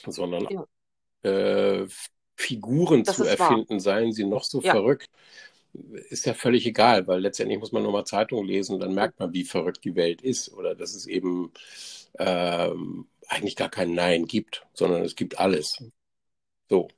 sondern 0.06 0.48
Ja. 0.50 0.66
äh, 1.22 1.86
Figuren 2.36 3.04
Das 3.04 3.16
zu 3.16 3.24
ist 3.24 3.38
wahr. 3.38 3.58
erfinden, 3.58 3.80
seien 3.80 4.12
sie 4.12 4.24
noch 4.26 4.44
so 4.44 4.60
Ja. 4.60 4.72
verrückt, 4.72 5.08
ist 6.10 6.26
ja 6.26 6.34
völlig 6.34 6.66
egal, 6.66 7.06
weil 7.06 7.20
letztendlich 7.20 7.58
muss 7.58 7.72
man 7.72 7.82
nur 7.82 7.92
mal 7.92 8.04
Zeitung 8.04 8.44
lesen 8.44 8.74
und 8.74 8.80
dann 8.80 8.94
merkt 8.94 9.18
man, 9.20 9.32
wie 9.32 9.44
verrückt 9.44 9.84
die 9.84 9.96
Welt 9.96 10.22
ist 10.22 10.52
oder 10.52 10.74
dass 10.74 10.94
es 10.94 11.06
eben 11.06 11.52
ähm, 12.18 13.08
eigentlich 13.28 13.56
gar 13.56 13.70
kein 13.70 13.94
Nein 13.94 14.26
gibt, 14.26 14.66
sondern 14.74 15.02
es 15.02 15.16
gibt 15.16 15.38
alles. 15.38 15.82
So. 16.70 16.88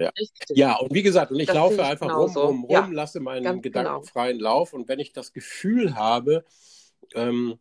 Ja. 0.00 0.10
ja, 0.48 0.76
und 0.76 0.94
wie 0.94 1.02
gesagt, 1.02 1.30
und 1.30 1.40
ich 1.40 1.46
das 1.46 1.56
laufe 1.56 1.84
einfach 1.84 2.08
rum, 2.08 2.30
rum, 2.30 2.64
rum, 2.64 2.70
ja. 2.70 2.88
lasse 2.90 3.20
meinen 3.20 3.44
Ganz 3.44 3.62
Gedanken 3.62 4.00
genau. 4.00 4.02
freien 4.02 4.40
Lauf 4.40 4.72
und 4.72 4.88
wenn 4.88 4.98
ich 4.98 5.12
das 5.12 5.32
Gefühl 5.32 5.94
habe, 5.94 6.44
ähm, 7.14 7.58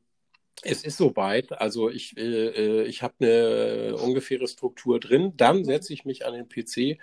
es 0.61 0.83
ist 0.83 0.97
soweit, 0.97 1.51
also 1.53 1.89
ich, 1.89 2.17
äh, 2.17 2.21
äh 2.21 2.83
ich 2.83 3.01
habe 3.01 3.13
eine 3.19 3.95
ungefähre 3.97 4.47
Struktur 4.47 4.99
drin, 4.99 5.33
dann 5.37 5.59
mhm. 5.59 5.65
setze 5.65 5.93
ich 5.93 6.05
mich 6.05 6.25
an 6.25 6.33
den 6.33 6.49
PC 6.49 6.99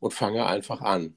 und 0.00 0.12
fange 0.12 0.46
einfach 0.46 0.80
an. 0.80 1.16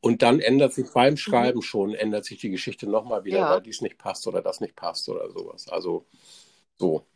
Und 0.00 0.22
dann 0.22 0.40
ändert 0.40 0.74
sich 0.74 0.86
beim 0.92 1.14
mhm. 1.14 1.18
Schreiben 1.18 1.62
schon, 1.62 1.94
ändert 1.94 2.24
sich 2.24 2.38
die 2.38 2.50
Geschichte 2.50 2.86
nochmal 2.86 3.24
wieder, 3.24 3.38
ja. 3.38 3.50
weil 3.50 3.62
dies 3.62 3.80
nicht 3.80 3.96
passt 3.96 4.26
oder 4.26 4.42
das 4.42 4.60
nicht 4.60 4.76
passt 4.76 5.08
oder 5.08 5.30
sowas. 5.30 5.68
Also 5.68 6.04
so. 6.76 7.06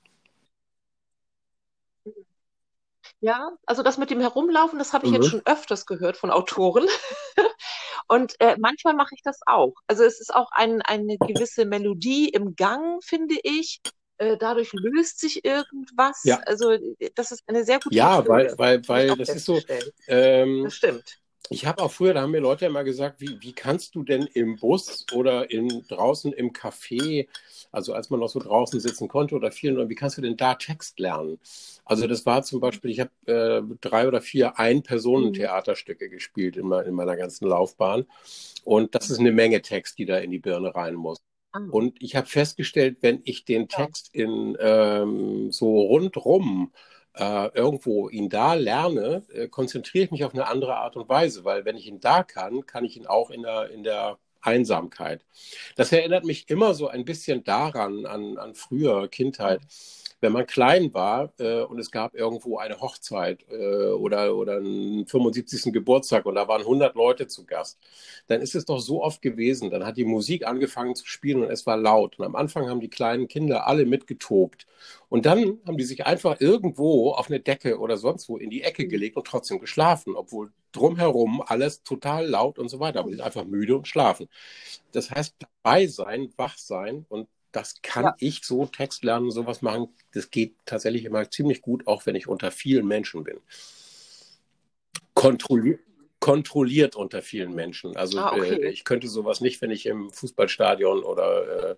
Ja, 3.21 3.51
also 3.67 3.83
das 3.83 3.99
mit 3.99 4.11
dem 4.11 4.21
Herumlaufen, 4.21 4.79
das 4.79 4.93
habe 4.93 5.07
ich 5.07 5.11
mhm. 5.11 5.17
jetzt 5.17 5.31
schon 5.31 5.43
öfters 5.45 5.87
gehört 5.87 6.17
von 6.17 6.31
Autoren. 6.31 6.87
Und 8.09 8.35
äh, 8.39 8.57
manchmal 8.59 8.95
mache 8.95 9.15
ich 9.15 9.23
das 9.23 9.41
auch. 9.47 9.75
Also 9.87 10.05
es 10.05 10.21
ist 10.21 10.35
auch 10.35 10.51
ein, 10.53 10.83
eine 10.83 11.19
gewisse 11.19 11.67
Melodie 11.67 12.29
im 12.29 12.55
Gang, 12.55 13.03
finde 13.03 13.37
ich. 13.43 13.81
Äh, 14.19 14.37
dadurch 14.37 14.73
löst 14.73 15.21
sich 15.21 15.45
irgendwas. 15.45 16.23
Ja. 16.25 16.41
Also 16.47 16.77
das 17.15 17.33
ist 17.33 17.43
eine 17.47 17.65
sehr 17.65 17.81
gute 17.81 17.97
Ja, 17.97 18.19
Methode, 18.19 18.29
weil, 18.29 18.59
weil, 18.59 18.89
weil 18.89 19.17
das 19.17 19.29
ist 19.29 19.45
so. 19.45 19.61
Ähm, 20.07 20.65
das 20.65 20.75
stimmt. 20.75 21.19
Ich 21.51 21.67
habe 21.67 21.83
auch 21.83 21.91
früher, 21.91 22.15
da 22.15 22.23
haben 22.23 22.31
mir 22.31 22.41
Leute 22.41 22.67
immer 22.67 22.85
gesagt, 22.85 23.21
wie, 23.21 23.41
wie 23.41 23.53
kannst 23.53 23.95
du 23.95 24.03
denn 24.03 24.29
im 24.35 24.57
Bus 24.57 25.07
oder 25.13 25.51
in, 25.51 25.85
draußen 25.89 26.33
im 26.33 26.53
Café, 26.53 27.27
also 27.73 27.95
als 27.95 28.11
man 28.11 28.21
noch 28.21 28.29
so 28.29 28.39
draußen 28.39 28.79
sitzen 28.81 29.09
konnte 29.09 29.35
oder 29.35 29.51
vielen, 29.51 29.89
wie 29.89 29.95
kannst 29.95 30.19
du 30.19 30.23
denn 30.23 30.37
da 30.37 30.55
Text 30.55 30.99
lernen? 30.99 31.39
Also 31.85 32.07
das 32.07 32.27
war 32.27 32.43
zum 32.43 32.61
Beispiel, 32.61 32.91
ich 32.91 33.01
habe 33.01 33.11
äh, 33.27 33.63
drei 33.81 34.07
oder 34.09 34.21
vier 34.21 34.59
Ein-Personen-Theaterstücke 34.59 36.11
gespielt 36.11 36.57
in, 36.57 36.71
in 36.71 36.95
meiner 36.95 37.17
ganzen 37.17 37.49
Laufbahn. 37.49 38.07
Und 38.65 38.95
das 38.95 39.09
ist 39.11 39.19
eine 39.19 39.33
Menge 39.33 39.63
Text, 39.63 39.99
die 39.99 40.05
da 40.05 40.19
in 40.19 40.31
die 40.31 40.39
Birne 40.39 40.75
rein 40.75 40.95
muss. 40.95 41.19
Ah. 41.53 41.61
Und 41.71 42.03
ich 42.03 42.15
habe 42.15 42.27
festgestellt, 42.27 42.99
wenn 43.01 43.23
ich 43.25 43.47
den 43.47 43.69
Text 43.69 44.15
in 44.15 44.57
ähm, 44.61 45.51
so 45.51 45.81
rundrum 45.81 46.73
äh, 46.75 46.98
irgendwo 47.55 48.09
ihn 48.09 48.29
da 48.29 48.55
lerne, 48.55 49.23
äh, 49.33 49.49
konzentriere 49.49 50.05
ich 50.05 50.11
mich 50.11 50.25
auf 50.25 50.35
eine 50.35 50.47
andere 50.47 50.77
Art 50.77 50.97
und 50.97 51.09
Weise, 51.09 51.45
weil 51.45 51.65
wenn 51.65 51.77
ich 51.77 51.87
ihn 51.87 52.01
da 52.01 52.23
kann, 52.23 52.67
kann 52.67 52.85
ich 52.85 52.97
ihn 52.97 53.07
auch 53.07 53.31
in 53.31 53.43
der, 53.43 53.71
in 53.71 53.83
der 53.83 54.19
Einsamkeit. 54.41 55.25
Das 55.77 55.93
erinnert 55.93 56.25
mich 56.25 56.49
immer 56.49 56.75
so 56.75 56.89
ein 56.89 57.05
bisschen 57.05 57.45
daran, 57.45 58.07
an, 58.07 58.39
an 58.39 58.55
früher 58.55 59.09
Kindheit 59.09 59.61
wenn 60.21 60.33
man 60.33 60.47
klein 60.47 60.93
war 60.95 61.33
äh, 61.39 61.63
und 61.63 61.79
es 61.79 61.91
gab 61.91 62.15
irgendwo 62.15 62.59
eine 62.59 62.81
Hochzeit 62.81 63.45
äh, 63.51 63.91
oder, 63.91 64.35
oder 64.37 64.57
einen 64.57 65.07
75. 65.07 65.73
Geburtstag 65.73 66.27
und 66.27 66.35
da 66.35 66.49
waren 66.49 66.63
100 66.63 66.95
Leute 66.95 67.27
zu 67.29 67.45
Gast, 67.47 67.79
dann 68.27 68.41
ist 68.41 68.55
es 68.55 68.65
doch 68.65 68.81
so 68.81 69.03
oft 69.03 69.23
gewesen, 69.23 69.71
dann 69.71 69.87
hat 69.87 69.97
die 69.97 70.05
Musik 70.05 70.47
angefangen 70.47 70.95
zu 70.95 71.07
spielen 71.07 71.43
und 71.43 71.51
es 71.51 71.67
war 71.67 71.77
laut. 71.77 72.19
Und 72.19 72.25
am 72.27 72.37
Anfang 72.37 72.69
haben 72.69 72.81
die 72.81 72.91
kleinen 72.91 73.29
Kinder 73.29 73.67
alle 73.67 73.87
mitgetobt. 73.87 74.67
Und 75.09 75.27
dann 75.27 75.59
haben 75.67 75.77
die 75.79 75.85
sich 75.85 76.07
einfach 76.07 76.41
irgendwo 76.41 77.13
auf 77.13 77.29
eine 77.29 77.41
Decke 77.41 77.79
oder 77.79 77.97
sonst 77.97 78.29
wo 78.29 78.37
in 78.39 78.51
die 78.51 78.63
Ecke 78.63 78.87
gelegt 78.89 79.17
und 79.17 79.27
trotzdem 79.27 79.59
geschlafen, 79.61 80.15
obwohl 80.17 80.53
drumherum 80.73 81.43
alles 81.45 81.83
total 81.83 82.27
laut 82.27 82.59
und 82.59 82.69
so 82.69 82.81
weiter. 82.81 83.01
Aber 83.01 83.11
die 83.11 83.17
sind 83.17 83.25
einfach 83.25 83.45
müde 83.45 83.77
und 83.77 83.89
schlafen. 83.89 84.29
Das 84.93 85.11
heißt, 85.11 85.37
dabei 85.63 85.87
sein, 85.87 86.33
wach 86.37 86.59
sein 86.59 87.07
und 87.09 87.29
das 87.53 87.77
kann 87.83 88.05
ja. 88.05 88.17
ich 88.19 88.45
so 88.45 88.67
Text 88.67 89.05
lernen, 89.05 89.31
sowas 89.31 89.63
machen. 89.63 89.89
Das 90.13 90.31
geht 90.31 90.55
tatsächlich 90.67 91.05
immer 91.05 91.31
ziemlich 91.31 91.63
gut, 91.63 91.87
auch 91.87 92.07
wenn 92.07 92.15
ich 92.15 92.29
unter 92.29 92.51
vielen 92.51 92.87
Menschen 92.87 93.25
bin. 93.25 93.39
Kontrolliert, 95.15 95.81
kontrolliert 96.21 96.95
unter 96.97 97.23
vielen 97.23 97.55
Menschen. 97.55 97.97
Also 97.97 98.19
ah, 98.19 98.33
okay. 98.33 98.63
äh, 98.63 98.69
ich 98.71 98.85
könnte 98.85 99.09
sowas 99.09 99.41
nicht, 99.41 99.61
wenn 99.63 99.71
ich 99.71 99.87
im 99.87 100.11
Fußballstadion 100.11 101.03
oder 101.03 101.71
äh, 101.71 101.77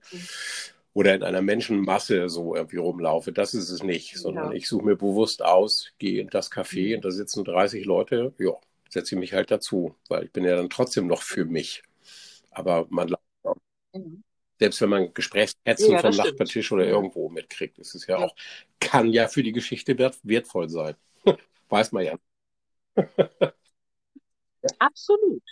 oder 0.93 1.15
in 1.15 1.23
einer 1.23 1.41
Menschenmasse 1.41 2.29
so 2.29 2.57
irgendwie 2.57 2.79
rumlaufe. 2.79 3.33
Das 3.33 3.55
ist 3.55 3.71
es 3.71 3.85
nicht, 3.85 4.19
sondern 4.19 4.51
ja. 4.51 4.57
ich 4.57 4.67
suche 4.67 4.85
mir 4.85 4.97
bewusst 4.97 5.41
aus, 5.41 5.93
gehe 5.99 6.21
in 6.21 6.29
das 6.29 6.51
Café 6.51 6.89
mhm. 6.89 6.95
und 6.97 7.05
da 7.05 7.13
sitzen 7.13 7.45
30 7.45 7.85
Leute. 7.85 8.35
Ja, 8.39 8.55
setze 8.89 9.15
ich 9.15 9.21
mich 9.21 9.33
halt 9.33 9.53
dazu, 9.53 9.95
weil 10.09 10.25
ich 10.25 10.33
bin 10.33 10.43
ja 10.43 10.57
dann 10.57 10.69
trotzdem 10.69 11.07
noch 11.07 11.23
für 11.23 11.45
mich. 11.45 11.85
Aber 12.51 12.89
man 12.91 13.15
mhm 13.95 14.25
selbst 14.61 14.81
wenn 14.83 14.91
man 14.91 15.15
Gesprächskätzen 15.15 15.93
ja, 15.93 16.01
vom 16.01 16.15
Nachbartisch 16.15 16.71
oder 16.71 16.85
irgendwo 16.85 17.31
mitkriegt, 17.31 17.79
ist 17.79 17.95
es 17.95 18.07
ja, 18.07 18.19
ja, 18.19 18.27
auch, 18.27 18.37
kann 18.79 19.11
ja 19.11 19.27
für 19.27 19.43
die 19.43 19.53
Geschichte 19.53 19.97
wert, 19.97 20.19
wertvoll 20.23 20.69
sein. 20.69 20.97
Weiß 21.71 21.93
man 21.93 22.05
ja. 22.05 22.19
Absolut. 24.79 25.43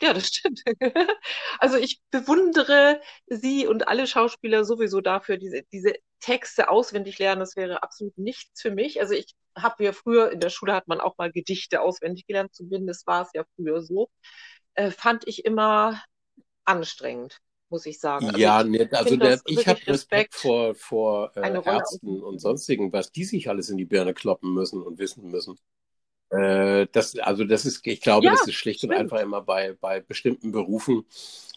Ja, 0.00 0.14
das 0.14 0.28
stimmt. 0.28 0.62
Also 1.58 1.76
ich 1.76 2.00
bewundere 2.10 3.00
Sie 3.26 3.66
und 3.66 3.88
alle 3.88 4.06
Schauspieler 4.06 4.64
sowieso 4.64 5.00
dafür, 5.00 5.36
diese, 5.36 5.62
diese 5.72 5.94
Texte 6.20 6.70
auswendig 6.70 7.18
lernen. 7.18 7.40
Das 7.40 7.56
wäre 7.56 7.82
absolut 7.82 8.16
nichts 8.16 8.62
für 8.62 8.70
mich. 8.70 9.00
Also 9.00 9.14
ich 9.14 9.34
habe 9.58 9.84
ja 9.84 9.92
früher, 9.92 10.30
in 10.30 10.40
der 10.40 10.50
Schule 10.50 10.72
hat 10.72 10.86
man 10.86 11.00
auch 11.00 11.18
mal 11.18 11.32
Gedichte 11.32 11.82
auswendig 11.82 12.26
gelernt, 12.26 12.54
zumindest 12.54 13.06
war 13.08 13.22
es 13.22 13.30
ja 13.34 13.44
früher 13.56 13.82
so. 13.82 14.08
Äh, 14.74 14.92
fand 14.92 15.26
ich 15.26 15.44
immer 15.44 16.02
anstrengend 16.64 17.40
muss 17.70 17.86
ich 17.86 17.98
sagen. 17.98 18.26
Also 18.26 18.38
ja, 18.38 18.60
ich, 18.62 18.68
ne, 18.68 18.88
also 18.92 19.16
der, 19.16 19.40
ich 19.46 19.66
habe 19.66 19.80
Respekt 19.86 20.34
vor, 20.34 20.74
vor 20.74 21.32
äh, 21.36 21.62
Ärzten 21.64 22.20
und 22.20 22.40
sonstigen, 22.40 22.92
was 22.92 23.12
die 23.12 23.24
sich 23.24 23.48
alles 23.48 23.70
in 23.70 23.76
die 23.76 23.84
Birne 23.84 24.14
kloppen 24.14 24.52
müssen 24.52 24.82
und 24.82 24.98
wissen 24.98 25.30
müssen. 25.30 25.58
Äh, 26.30 26.86
das, 26.92 27.18
also 27.18 27.44
das 27.44 27.66
ist, 27.66 27.86
ich 27.86 28.00
glaube, 28.00 28.26
ja, 28.26 28.32
das 28.32 28.46
ist 28.46 28.54
schlicht 28.54 28.80
stimmt. 28.80 28.94
und 28.94 28.98
einfach 28.98 29.20
immer 29.20 29.42
bei, 29.42 29.76
bei 29.80 30.00
bestimmten 30.00 30.52
Berufen. 30.52 31.04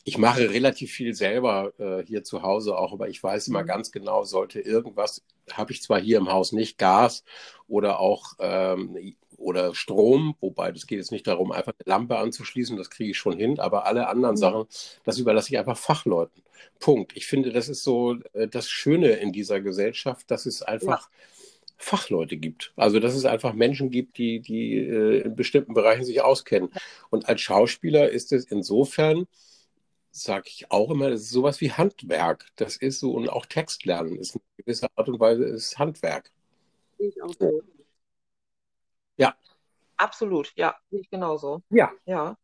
Ich 0.03 0.17
mache 0.17 0.49
relativ 0.49 0.91
viel 0.91 1.13
selber 1.13 1.73
äh, 1.77 2.03
hier 2.05 2.23
zu 2.23 2.41
Hause 2.41 2.77
auch, 2.77 2.91
aber 2.91 3.07
ich 3.07 3.23
weiß 3.23 3.47
immer 3.47 3.61
mhm. 3.61 3.67
ganz 3.67 3.91
genau, 3.91 4.23
sollte 4.23 4.59
irgendwas, 4.59 5.23
habe 5.51 5.71
ich 5.71 5.81
zwar 5.81 5.99
hier 6.01 6.17
im 6.17 6.31
Haus 6.31 6.51
nicht, 6.51 6.77
Gas 6.77 7.23
oder 7.67 7.99
auch 7.99 8.33
ähm, 8.39 9.15
oder 9.43 9.75
Strom, 9.75 10.35
wobei 10.39 10.71
das 10.71 10.87
geht 10.87 10.99
jetzt 10.99 11.11
nicht 11.11 11.27
darum, 11.27 11.51
einfach 11.51 11.73
eine 11.77 11.89
Lampe 11.89 12.17
anzuschließen, 12.17 12.77
das 12.77 12.89
kriege 12.89 13.11
ich 13.11 13.17
schon 13.17 13.37
hin, 13.37 13.59
aber 13.59 13.85
alle 13.85 14.07
anderen 14.07 14.35
mhm. 14.35 14.39
Sachen, 14.39 14.65
das 15.03 15.19
überlasse 15.19 15.49
ich 15.49 15.59
einfach 15.59 15.77
Fachleuten. 15.77 16.41
Punkt. 16.79 17.15
Ich 17.15 17.27
finde, 17.27 17.51
das 17.51 17.69
ist 17.69 17.83
so 17.83 18.15
äh, 18.33 18.47
das 18.47 18.69
Schöne 18.69 19.09
in 19.09 19.31
dieser 19.31 19.61
Gesellschaft, 19.61 20.29
dass 20.31 20.45
es 20.45 20.61
einfach 20.61 21.09
ja. 21.09 21.17
Fachleute 21.77 22.37
gibt. 22.37 22.73
Also 22.75 22.99
dass 22.99 23.15
es 23.15 23.25
einfach 23.25 23.53
Menschen 23.53 23.89
gibt, 23.89 24.17
die, 24.17 24.39
die 24.39 24.77
äh, 24.77 25.21
in 25.21 25.35
bestimmten 25.35 25.73
Bereichen 25.73 26.05
sich 26.05 26.21
auskennen. 26.21 26.69
Und 27.09 27.27
als 27.27 27.41
Schauspieler 27.41 28.09
ist 28.09 28.31
es 28.31 28.45
insofern, 28.45 29.27
sage 30.11 30.45
ich 30.47 30.71
auch 30.71 30.91
immer, 30.91 31.09
das 31.09 31.21
ist 31.21 31.29
sowas 31.31 31.59
wie 31.61 31.71
Handwerk. 31.71 32.45
Das 32.55 32.77
ist 32.77 32.99
so, 32.99 33.11
und 33.11 33.29
auch 33.29 33.45
Textlernen 33.45 34.17
ist 34.17 34.35
in 34.35 34.41
gewisser 34.57 34.87
Art 34.95 35.09
und 35.09 35.19
Weise 35.19 35.43
ist 35.43 35.77
Handwerk. 35.77 36.31
Ich 36.97 37.21
auch 37.21 37.33
so. 37.37 37.61
Ja. 39.17 39.35
Absolut, 39.97 40.51
ja, 40.55 40.75
sehe 40.89 41.01
ich 41.01 41.09
genauso. 41.09 41.61
Ja. 41.69 41.91
Ja. 42.05 42.35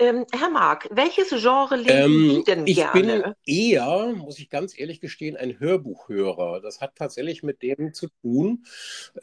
Ähm, 0.00 0.26
Herr 0.32 0.48
Mark, 0.48 0.88
welches 0.92 1.30
Genre 1.30 1.74
lesen 1.74 1.90
ähm, 1.90 2.30
Sie 2.30 2.44
denn 2.44 2.66
ich 2.68 2.76
gerne? 2.76 2.94
Ich 2.94 3.02
bin 3.02 3.34
eher, 3.46 4.12
muss 4.14 4.38
ich 4.38 4.48
ganz 4.48 4.78
ehrlich 4.78 5.00
gestehen, 5.00 5.36
ein 5.36 5.58
Hörbuchhörer. 5.58 6.60
Das 6.60 6.80
hat 6.80 6.94
tatsächlich 6.94 7.42
mit 7.42 7.62
dem 7.62 7.92
zu 7.92 8.06
tun. 8.22 8.64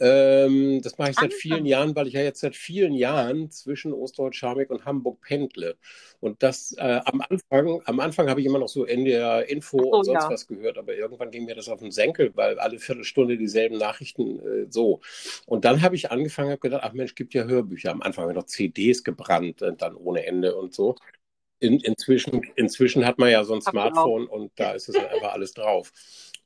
Ähm, 0.01 0.81
das 0.81 0.97
mache 0.97 1.11
ich 1.11 1.15
seit 1.15 1.31
ah. 1.31 1.35
vielen 1.39 1.65
Jahren, 1.65 1.95
weil 1.95 2.07
ich 2.07 2.13
ja 2.13 2.21
jetzt 2.21 2.41
seit 2.41 2.57
vielen 2.57 2.93
Jahren 2.93 3.51
zwischen 3.51 3.93
Ostdeutsch-Scharmbeck 3.93 4.69
und 4.69 4.83
Hamburg 4.83 5.21
pendle. 5.21 5.77
Und 6.19 6.43
das 6.43 6.73
äh, 6.77 6.99
am 7.05 7.21
Anfang, 7.21 7.81
am 7.85 7.99
Anfang 8.01 8.29
habe 8.29 8.41
ich 8.41 8.45
immer 8.45 8.59
noch 8.59 8.67
so 8.67 8.83
in 8.83 9.05
der 9.05 9.47
Info 9.47 9.77
oh, 9.77 9.99
und 9.99 10.05
sonst 10.05 10.23
ja. 10.23 10.29
was 10.29 10.45
gehört, 10.45 10.77
aber 10.77 10.93
irgendwann 10.95 11.31
ging 11.31 11.45
mir 11.45 11.55
das 11.55 11.69
auf 11.69 11.79
den 11.79 11.91
Senkel, 11.91 12.31
weil 12.35 12.59
alle 12.59 12.79
Viertelstunde 12.79 13.37
dieselben 13.37 13.77
Nachrichten 13.77 14.39
äh, 14.39 14.65
so. 14.69 14.99
Und 15.45 15.63
dann 15.63 15.81
habe 15.81 15.95
ich 15.95 16.11
angefangen, 16.11 16.49
habe 16.49 16.59
gedacht, 16.59 16.81
ach 16.83 16.93
Mensch, 16.93 17.15
gibt 17.15 17.33
ja 17.33 17.45
Hörbücher. 17.45 17.91
Am 17.91 18.01
Anfang 18.01 18.23
habe 18.23 18.33
ich 18.33 18.37
noch 18.37 18.47
CDs 18.47 19.05
gebrannt, 19.05 19.63
dann 19.77 19.95
ohne 19.95 20.25
Ende. 20.25 20.55
Und 20.55 20.64
und 20.65 20.73
so. 20.73 20.95
In, 21.59 21.79
inzwischen, 21.79 22.43
inzwischen 22.55 23.05
hat 23.05 23.17
man 23.17 23.31
ja 23.31 23.43
so 23.43 23.53
ein 23.53 23.61
Smartphone 23.61 24.27
und 24.27 24.51
da 24.55 24.73
ist 24.73 24.89
es 24.89 24.95
einfach 24.95 25.33
alles 25.33 25.53
drauf. 25.53 25.91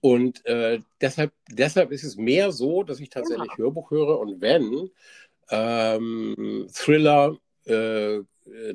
Und 0.02 0.46
äh, 0.46 0.80
deshalb, 1.02 1.34
deshalb 1.50 1.92
ist 1.92 2.04
es 2.04 2.16
mehr 2.16 2.52
so, 2.52 2.84
dass 2.84 3.00
ich 3.00 3.10
tatsächlich 3.10 3.52
ja. 3.52 3.58
Hörbuch 3.58 3.92
höre 3.92 4.20
und 4.20 4.40
wenn 4.40 4.90
ähm, 5.50 6.68
Thriller 6.72 7.38
äh, 7.66 8.18
äh 8.18 8.24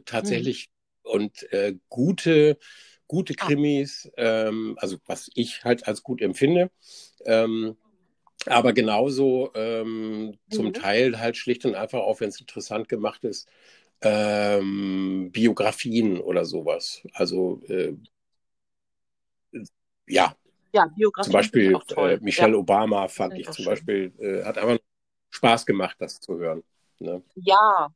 tatsächlich 0.04 0.68
hm. 1.04 1.12
und 1.12 1.52
äh, 1.52 1.76
gute, 1.88 2.58
gute 3.06 3.34
ah. 3.38 3.46
Krimis, 3.46 4.10
ähm, 4.16 4.76
also 4.78 4.98
was 5.06 5.30
ich 5.34 5.64
halt 5.64 5.86
als 5.86 6.02
gut 6.02 6.20
empfinde, 6.20 6.70
ähm, 7.24 7.76
aber 8.46 8.72
genauso 8.72 9.50
ähm, 9.54 10.36
zum 10.50 10.66
mhm. 10.66 10.72
Teil 10.74 11.18
halt 11.18 11.36
schlicht 11.36 11.64
und 11.64 11.74
einfach, 11.74 12.00
auch 12.00 12.20
wenn 12.20 12.28
es 12.28 12.40
interessant 12.40 12.88
gemacht 12.88 13.24
ist, 13.24 13.48
ähm, 14.04 15.30
Biografien 15.32 16.20
oder 16.20 16.44
sowas. 16.44 17.02
Also 17.12 17.60
äh, 17.68 17.94
ja. 20.06 20.34
Ja, 20.72 20.86
Biografien. 20.86 21.24
Zum 21.24 21.32
Beispiel 21.32 21.78
äh, 21.96 22.18
Michelle 22.20 22.52
ja. 22.52 22.58
Obama 22.58 23.08
fand 23.08 23.34
ich 23.34 23.46
zum 23.46 23.54
schön. 23.54 23.64
Beispiel, 23.66 24.12
äh, 24.18 24.44
hat 24.44 24.58
einfach 24.58 24.78
Spaß 25.30 25.66
gemacht, 25.66 25.96
das 25.98 26.20
zu 26.20 26.36
hören. 26.38 26.62
Ne? 26.98 27.22
Ja, 27.34 27.88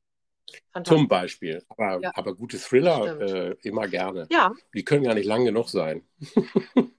Zum 0.85 1.09
Beispiel. 1.09 1.63
Aber, 1.69 2.01
ja. 2.01 2.11
aber 2.15 2.35
gute 2.35 2.59
Thriller 2.59 3.21
äh, 3.21 3.57
immer 3.63 3.87
gerne. 3.89 4.27
Ja. 4.31 4.53
Die 4.75 4.85
können 4.85 5.05
gar 5.05 5.15
nicht 5.15 5.27
lang 5.27 5.45
genug 5.45 5.69
sein. 5.69 6.03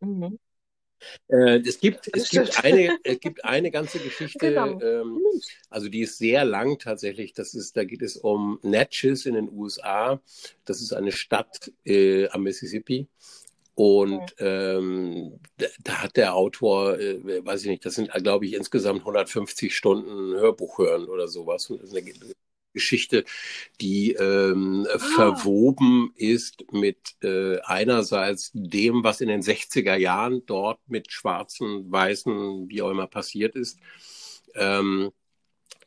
mhm. 0.00 0.38
Äh, 1.28 1.60
es 1.60 1.80
gibt, 1.80 2.10
es 2.12 2.30
gibt, 2.30 2.64
eine, 2.64 2.98
es 3.04 3.20
gibt 3.20 3.44
eine 3.44 3.70
ganze 3.70 3.98
Geschichte, 3.98 4.38
genau. 4.38 4.80
ähm, 4.80 5.20
also 5.68 5.88
die 5.88 6.00
ist 6.00 6.18
sehr 6.18 6.44
lang 6.44 6.78
tatsächlich. 6.78 7.32
Das 7.32 7.54
ist, 7.54 7.76
da 7.76 7.84
geht 7.84 8.02
es 8.02 8.16
um 8.16 8.58
Natchez 8.62 9.26
in 9.26 9.34
den 9.34 9.50
USA. 9.50 10.20
Das 10.64 10.80
ist 10.80 10.92
eine 10.92 11.12
Stadt 11.12 11.72
äh, 11.84 12.28
am 12.28 12.42
Mississippi. 12.42 13.08
Und 13.74 14.34
ähm, 14.38 15.38
da, 15.56 15.66
da, 15.82 16.02
hat 16.02 16.16
der 16.16 16.34
Autor, 16.34 16.98
äh, 16.98 17.44
weiß 17.44 17.62
ich 17.62 17.68
nicht, 17.68 17.86
das 17.86 17.94
sind, 17.94 18.12
glaube 18.12 18.44
ich, 18.44 18.52
insgesamt 18.52 19.00
150 19.00 19.74
Stunden 19.74 20.34
Hörbuch 20.34 20.78
hören 20.78 21.06
oder 21.06 21.28
sowas. 21.28 21.70
Und 21.70 21.80
das 21.80 21.88
ist 21.88 21.96
eine 21.96 22.12
Geschichte, 22.72 23.24
die 23.80 24.12
ähm, 24.12 24.86
ah. 24.92 24.98
verwoben 24.98 26.12
ist 26.16 26.64
mit 26.72 27.16
äh, 27.22 27.60
einerseits 27.62 28.50
dem, 28.54 29.04
was 29.04 29.20
in 29.20 29.28
den 29.28 29.42
60er 29.42 29.96
Jahren 29.96 30.44
dort 30.46 30.80
mit 30.86 31.12
Schwarzen, 31.12 31.90
Weißen, 31.90 32.68
wie 32.68 32.82
auch 32.82 32.90
immer 32.90 33.06
passiert 33.06 33.56
ist. 33.56 33.78
Ähm, 34.54 35.10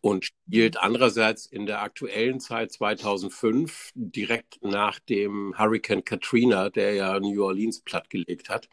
und 0.03 0.25
spielt 0.25 0.77
andererseits 0.77 1.45
in 1.45 1.65
der 1.65 1.81
aktuellen 1.81 2.41
Zeit 2.41 2.73
2005 2.73 3.91
direkt 3.95 4.61
nach 4.61 4.99
dem 4.99 5.57
Hurricane 5.57 6.03
Katrina, 6.03 6.69
der 6.69 6.93
ja 6.93 7.17
New 7.21 7.41
Orleans 7.41 7.79
plattgelegt 7.79 8.49
hat. 8.49 8.67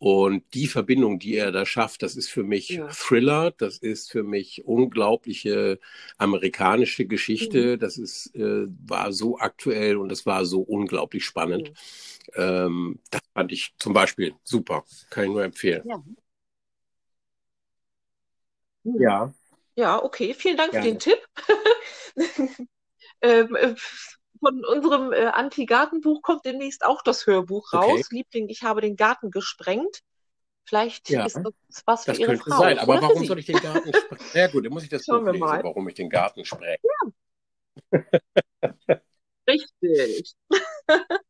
Und 0.00 0.54
die 0.54 0.66
Verbindung, 0.66 1.18
die 1.18 1.36
er 1.36 1.52
da 1.52 1.66
schafft, 1.66 2.02
das 2.02 2.16
ist 2.16 2.30
für 2.30 2.42
mich 2.42 2.70
ja. 2.70 2.88
Thriller, 2.88 3.50
das 3.50 3.76
ist 3.76 4.10
für 4.10 4.22
mich 4.22 4.64
unglaubliche 4.64 5.78
amerikanische 6.16 7.04
Geschichte, 7.04 7.76
mhm. 7.76 7.80
das 7.80 7.98
ist, 7.98 8.34
äh, 8.34 8.66
war 8.86 9.12
so 9.12 9.38
aktuell 9.38 9.98
und 9.98 10.08
das 10.08 10.24
war 10.24 10.46
so 10.46 10.62
unglaublich 10.62 11.26
spannend. 11.26 11.68
Mhm. 11.68 11.74
Ähm, 12.34 12.98
das 13.10 13.20
fand 13.34 13.52
ich 13.52 13.74
zum 13.76 13.92
Beispiel 13.92 14.32
super, 14.42 14.84
kann 15.10 15.24
ich 15.24 15.30
nur 15.30 15.44
empfehlen. 15.44 15.82
Ja. 15.84 16.02
ja. 18.84 19.34
Ja, 19.76 20.02
okay. 20.02 20.32
Vielen 20.32 20.56
Dank 20.56 20.72
Gerne. 20.72 20.86
für 20.86 20.92
den 20.92 20.98
Tipp. 20.98 21.18
ähm, 23.20 23.54
äh, 23.54 23.74
von 24.40 24.64
unserem 24.64 25.12
äh, 25.12 25.26
Anti-Gartenbuch 25.26 26.22
kommt 26.22 26.44
demnächst 26.44 26.84
auch 26.84 27.02
das 27.02 27.26
Hörbuch 27.26 27.72
raus. 27.72 28.06
Okay. 28.06 28.16
Liebling, 28.16 28.48
ich 28.48 28.62
habe 28.62 28.80
den 28.80 28.96
Garten 28.96 29.30
gesprengt. 29.30 30.00
Vielleicht 30.64 31.08
ja, 31.10 31.24
ist 31.24 31.36
das 31.36 31.82
was 31.84 32.04
für 32.04 32.12
das 32.12 32.18
Ihre 32.18 32.32
könnte 32.32 32.50
Frau. 32.50 32.58
sein, 32.58 32.78
aber 32.78 33.02
warum 33.02 33.24
soll 33.24 33.38
ich 33.38 33.46
den 33.46 33.60
Garten 33.60 33.92
sprengen? 33.94 34.24
Ja 34.34 34.46
gut, 34.48 34.64
dann 34.64 34.72
muss 34.72 34.82
ich 34.82 34.88
das 34.88 35.04
Schauen 35.04 35.24
Buch 35.24 35.32
lesen, 35.32 35.40
mal. 35.44 35.64
warum 35.64 35.88
ich 35.88 35.94
den 35.94 36.08
Garten 36.08 36.44
sprenge. 36.44 36.78
Ja. 37.92 39.00
Richtig. 39.48 40.34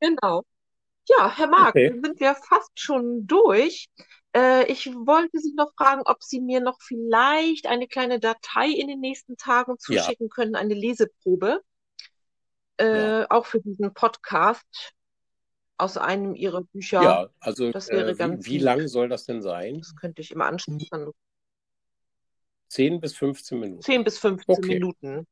genau. 0.00 0.42
Ja, 1.08 1.34
Herr 1.36 1.48
Marc, 1.48 1.70
okay. 1.70 1.92
wir 1.92 2.00
sind 2.02 2.20
ja 2.20 2.34
fast 2.34 2.78
schon 2.78 3.26
durch. 3.26 3.88
Äh, 4.34 4.70
ich 4.70 4.86
wollte 4.94 5.38
Sie 5.38 5.54
noch 5.54 5.72
fragen, 5.76 6.02
ob 6.04 6.22
Sie 6.22 6.40
mir 6.40 6.60
noch 6.60 6.80
vielleicht 6.80 7.66
eine 7.66 7.86
kleine 7.86 8.20
Datei 8.20 8.68
in 8.68 8.88
den 8.88 9.00
nächsten 9.00 9.36
Tagen 9.36 9.78
zuschicken 9.78 10.26
ja. 10.26 10.34
können, 10.34 10.56
eine 10.56 10.74
Leseprobe, 10.74 11.62
äh, 12.78 13.20
ja. 13.20 13.26
auch 13.30 13.46
für 13.46 13.60
diesen 13.60 13.92
Podcast 13.94 14.94
aus 15.76 15.96
einem 15.96 16.34
Ihrer 16.34 16.62
Bücher. 16.62 17.02
Ja, 17.02 17.28
also 17.40 17.70
das 17.72 17.88
wäre 17.88 18.12
äh, 18.12 18.14
ganz 18.14 18.46
wie, 18.46 18.52
wie 18.52 18.58
lang 18.58 18.86
soll 18.88 19.08
das 19.08 19.26
denn 19.26 19.42
sein? 19.42 19.78
Das 19.78 19.96
könnte 19.96 20.22
ich 20.22 20.30
immer 20.30 20.46
anschließen. 20.46 21.10
10 22.68 23.00
bis 23.00 23.14
15 23.16 23.60
Minuten. 23.60 23.82
10 23.82 24.04
bis 24.04 24.18
15 24.18 24.56
okay. 24.56 24.74
Minuten. 24.74 25.26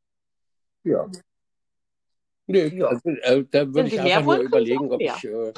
Ja. 0.84 1.08
Nee, 2.46 2.66
ja. 2.68 2.86
also, 2.86 3.08
äh, 3.08 3.44
da 3.50 3.72
würde 3.72 3.88
ich 3.88 4.00
einfach 4.00 4.24
nur 4.24 4.38
überlegen, 4.38 4.90
ob 4.90 5.00
ich 5.00 5.24
äh, 5.24 5.52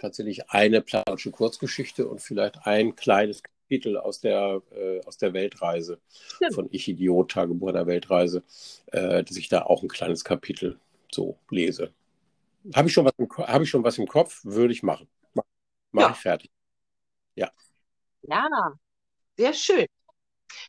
tatsächlich 0.00 0.48
eine 0.50 0.80
planische 0.80 1.30
Kurzgeschichte 1.30 2.08
und 2.08 2.20
vielleicht 2.20 2.66
ein 2.66 2.96
kleines 2.96 3.42
Kapitel 3.42 3.98
aus 3.98 4.20
der, 4.20 4.62
äh, 4.72 5.00
aus 5.04 5.18
der 5.18 5.32
Weltreise 5.32 6.00
ja. 6.40 6.50
von 6.50 6.68
Ich 6.72 6.88
Idiot, 6.88 7.30
Tagebuch 7.30 7.68
einer 7.68 7.86
Weltreise, 7.86 8.42
äh, 8.86 9.22
dass 9.22 9.36
ich 9.36 9.48
da 9.48 9.62
auch 9.62 9.82
ein 9.82 9.88
kleines 9.88 10.24
Kapitel 10.24 10.78
so 11.14 11.38
lese. 11.50 11.92
Habe 12.74 12.88
ich, 12.88 12.94
schon 12.94 13.04
was 13.04 13.14
im, 13.16 13.28
hab 13.30 13.62
ich 13.62 13.70
schon 13.70 13.84
was 13.84 13.98
im 13.98 14.06
Kopf? 14.06 14.40
Würde 14.44 14.72
ich 14.72 14.82
machen. 14.82 15.08
Mach, 15.32 15.44
mach 15.92 16.02
ja. 16.02 16.10
ich 16.10 16.16
fertig. 16.16 16.50
Ja. 17.34 17.50
Ja, 18.22 18.48
sehr 19.36 19.54
schön. 19.54 19.86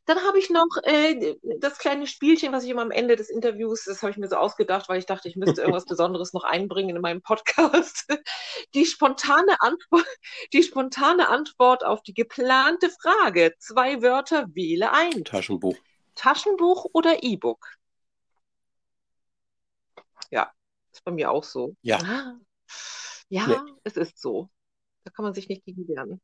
Dann 0.05 0.19
habe 0.19 0.39
ich 0.39 0.49
noch 0.49 0.67
äh, 0.83 1.35
das 1.59 1.77
kleine 1.77 2.07
Spielchen, 2.07 2.51
was 2.51 2.63
ich 2.63 2.69
immer 2.69 2.81
am 2.81 2.91
Ende 2.91 3.15
des 3.15 3.29
Interviews, 3.29 3.85
das 3.85 4.01
habe 4.01 4.11
ich 4.11 4.17
mir 4.17 4.27
so 4.27 4.35
ausgedacht, 4.35 4.89
weil 4.89 4.99
ich 4.99 5.05
dachte, 5.05 5.27
ich 5.27 5.35
müsste 5.35 5.61
irgendwas 5.61 5.85
Besonderes 5.91 6.33
noch 6.33 6.43
einbringen 6.43 6.95
in 6.95 7.01
meinem 7.01 7.21
Podcast. 7.21 8.05
Die 8.73 8.85
spontane 8.85 9.59
Antwort, 9.59 10.05
die 10.53 10.63
spontane 10.63 11.27
Antwort 11.27 11.83
auf 11.83 12.01
die 12.03 12.13
geplante 12.13 12.89
Frage. 12.89 13.53
Zwei 13.59 14.01
Wörter, 14.01 14.45
wähle 14.53 14.91
ein. 14.93 15.23
Taschenbuch. 15.23 15.75
Taschenbuch 16.15 16.85
oder 16.93 17.23
E-Book? 17.23 17.65
Ja, 20.31 20.51
ist 20.91 21.03
bei 21.03 21.11
mir 21.11 21.31
auch 21.31 21.43
so. 21.43 21.75
Ja. 21.81 21.99
Ah, 22.03 22.39
ja, 23.29 23.47
nee. 23.47 23.71
es 23.83 23.97
ist 23.97 24.19
so. 24.19 24.49
Da 25.03 25.11
kann 25.11 25.23
man 25.23 25.33
sich 25.33 25.47
nicht 25.47 25.63
gegen 25.65 25.87
wehren. 25.87 26.21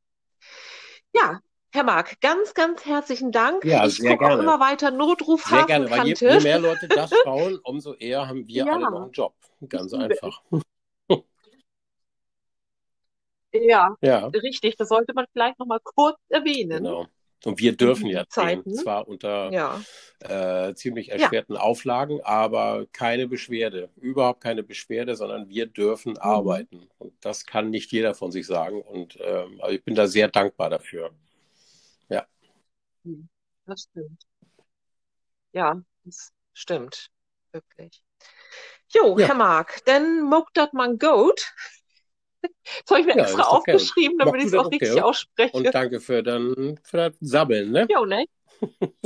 Ja, 1.13 1.41
Herr 1.71 1.83
Marc, 1.83 2.19
ganz, 2.21 2.53
ganz 2.53 2.85
herzlichen 2.85 3.31
Dank. 3.31 3.63
Ja, 3.65 3.85
ich 3.85 3.97
sehr 3.97 4.17
gerne. 4.17 4.35
auch 4.35 4.39
immer 4.39 4.59
weiter 4.59 4.91
Notruf 4.91 5.45
Sehr 5.45 5.65
gerne, 5.65 5.89
weil 5.89 6.07
je, 6.07 6.15
je, 6.19 6.39
mehr 6.39 6.59
Leute 6.59 6.87
das 6.87 7.11
schauen, 7.23 7.59
umso 7.63 7.93
eher 7.93 8.27
haben 8.27 8.47
wir 8.47 8.65
ja. 8.65 8.73
alle 8.73 8.89
noch 8.89 9.01
einen 9.03 9.11
Job. 9.11 9.35
Ganz 9.67 9.93
einfach. 9.93 10.41
Ja, 13.53 13.95
ja, 14.01 14.27
richtig. 14.27 14.75
Das 14.75 14.89
sollte 14.89 15.13
man 15.13 15.25
vielleicht 15.31 15.59
noch 15.59 15.67
mal 15.67 15.79
kurz 15.83 16.17
erwähnen. 16.29 16.83
Genau. 16.83 17.07
Und 17.45 17.59
wir 17.59 17.75
dürfen 17.75 18.07
ja 18.07 18.27
Zeiten. 18.27 18.73
zwar 18.73 19.07
unter 19.07 19.51
ja. 19.51 19.79
äh, 20.19 20.73
ziemlich 20.73 21.09
erschwerten 21.11 21.53
ja. 21.53 21.61
Auflagen, 21.61 22.19
aber 22.23 22.87
keine 22.91 23.27
Beschwerde, 23.27 23.89
überhaupt 23.95 24.41
keine 24.41 24.63
Beschwerde, 24.63 25.15
sondern 25.15 25.47
wir 25.47 25.67
dürfen 25.67 26.13
mhm. 26.13 26.17
arbeiten. 26.17 26.89
Und 26.97 27.13
das 27.21 27.45
kann 27.45 27.69
nicht 27.69 27.91
jeder 27.91 28.15
von 28.15 28.31
sich 28.31 28.47
sagen. 28.47 28.81
Und 28.81 29.17
ähm, 29.21 29.61
also 29.61 29.75
ich 29.75 29.83
bin 29.83 29.93
da 29.93 30.07
sehr 30.07 30.29
dankbar 30.29 30.69
dafür. 30.69 31.11
Hm, 33.07 33.29
das 33.65 33.83
stimmt. 33.83 34.23
Ja, 35.53 35.81
das 36.03 36.33
stimmt. 36.53 37.09
Wirklich. 37.53 38.03
Jo, 38.89 39.17
ja. 39.17 39.27
Herr 39.27 39.35
Marc, 39.35 39.85
dann 39.85 40.23
muck 40.23 40.53
dat 40.53 40.73
man 40.73 40.97
goat. 40.97 41.53
Das 42.41 42.91
habe 42.91 43.01
ich 43.01 43.07
mir 43.07 43.17
ja, 43.17 43.23
extra 43.23 43.43
aufgeschrieben, 43.43 44.17
damit 44.17 44.41
ich 44.41 44.47
es 44.47 44.53
auch 44.53 44.71
richtig 44.71 44.91
okay. 44.91 45.01
ausspreche. 45.01 45.57
Und 45.57 45.73
danke 45.73 45.99
für, 45.99 46.23
dann, 46.23 46.79
für 46.83 46.97
das 46.97 47.13
Sabbeln, 47.19 47.71
ne? 47.71 47.87
Jo, 47.89 48.05
ne? 48.05 48.25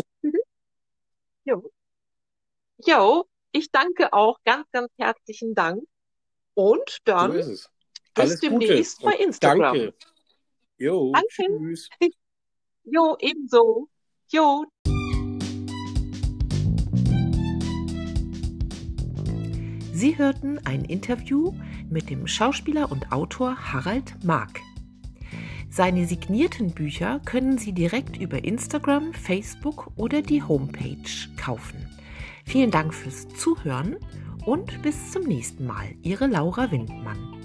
jo. 1.46 1.72
Jo, 2.86 3.26
ich 3.52 3.72
danke 3.72 4.12
auch. 4.14 4.38
Ganz, 4.44 4.68
ganz 4.72 4.92
herzlichen 4.98 5.54
Dank. 5.56 5.84
Und 6.54 6.98
dann 7.06 7.42
so 7.42 7.68
bis 8.14 8.40
demnächst 8.40 9.00
Gute. 9.00 9.12
bei 9.12 9.24
Instagram. 9.24 9.78
Danke. 9.78 9.94
Jo, 10.78 11.12
danke. 11.14 11.28
tschüss. 11.38 11.90
Jo, 12.84 13.16
ebenso. 13.20 13.88
Jo. 14.30 14.66
Sie 19.94 20.18
hörten 20.18 20.58
ein 20.66 20.84
Interview 20.86 21.54
mit 21.92 22.10
dem 22.10 22.28
Schauspieler 22.28 22.92
und 22.92 23.12
Autor 23.12 23.56
Harald 23.58 24.24
Mark. 24.24 24.60
Seine 25.70 26.06
signierten 26.06 26.72
Bücher 26.72 27.22
können 27.26 27.58
Sie 27.58 27.72
direkt 27.72 28.18
über 28.18 28.44
Instagram, 28.44 29.14
Facebook 29.14 29.92
oder 29.96 30.22
die 30.22 30.44
Homepage 30.44 30.98
kaufen. 31.38 31.88
Vielen 32.46 32.72
Dank 32.72 32.94
fürs 32.94 33.28
Zuhören 33.30 33.96
und 34.46 34.82
bis 34.82 35.12
zum 35.12 35.24
nächsten 35.24 35.66
Mal. 35.66 35.96
Ihre 36.02 36.28
Laura 36.28 36.72
Windmann. 36.72 37.41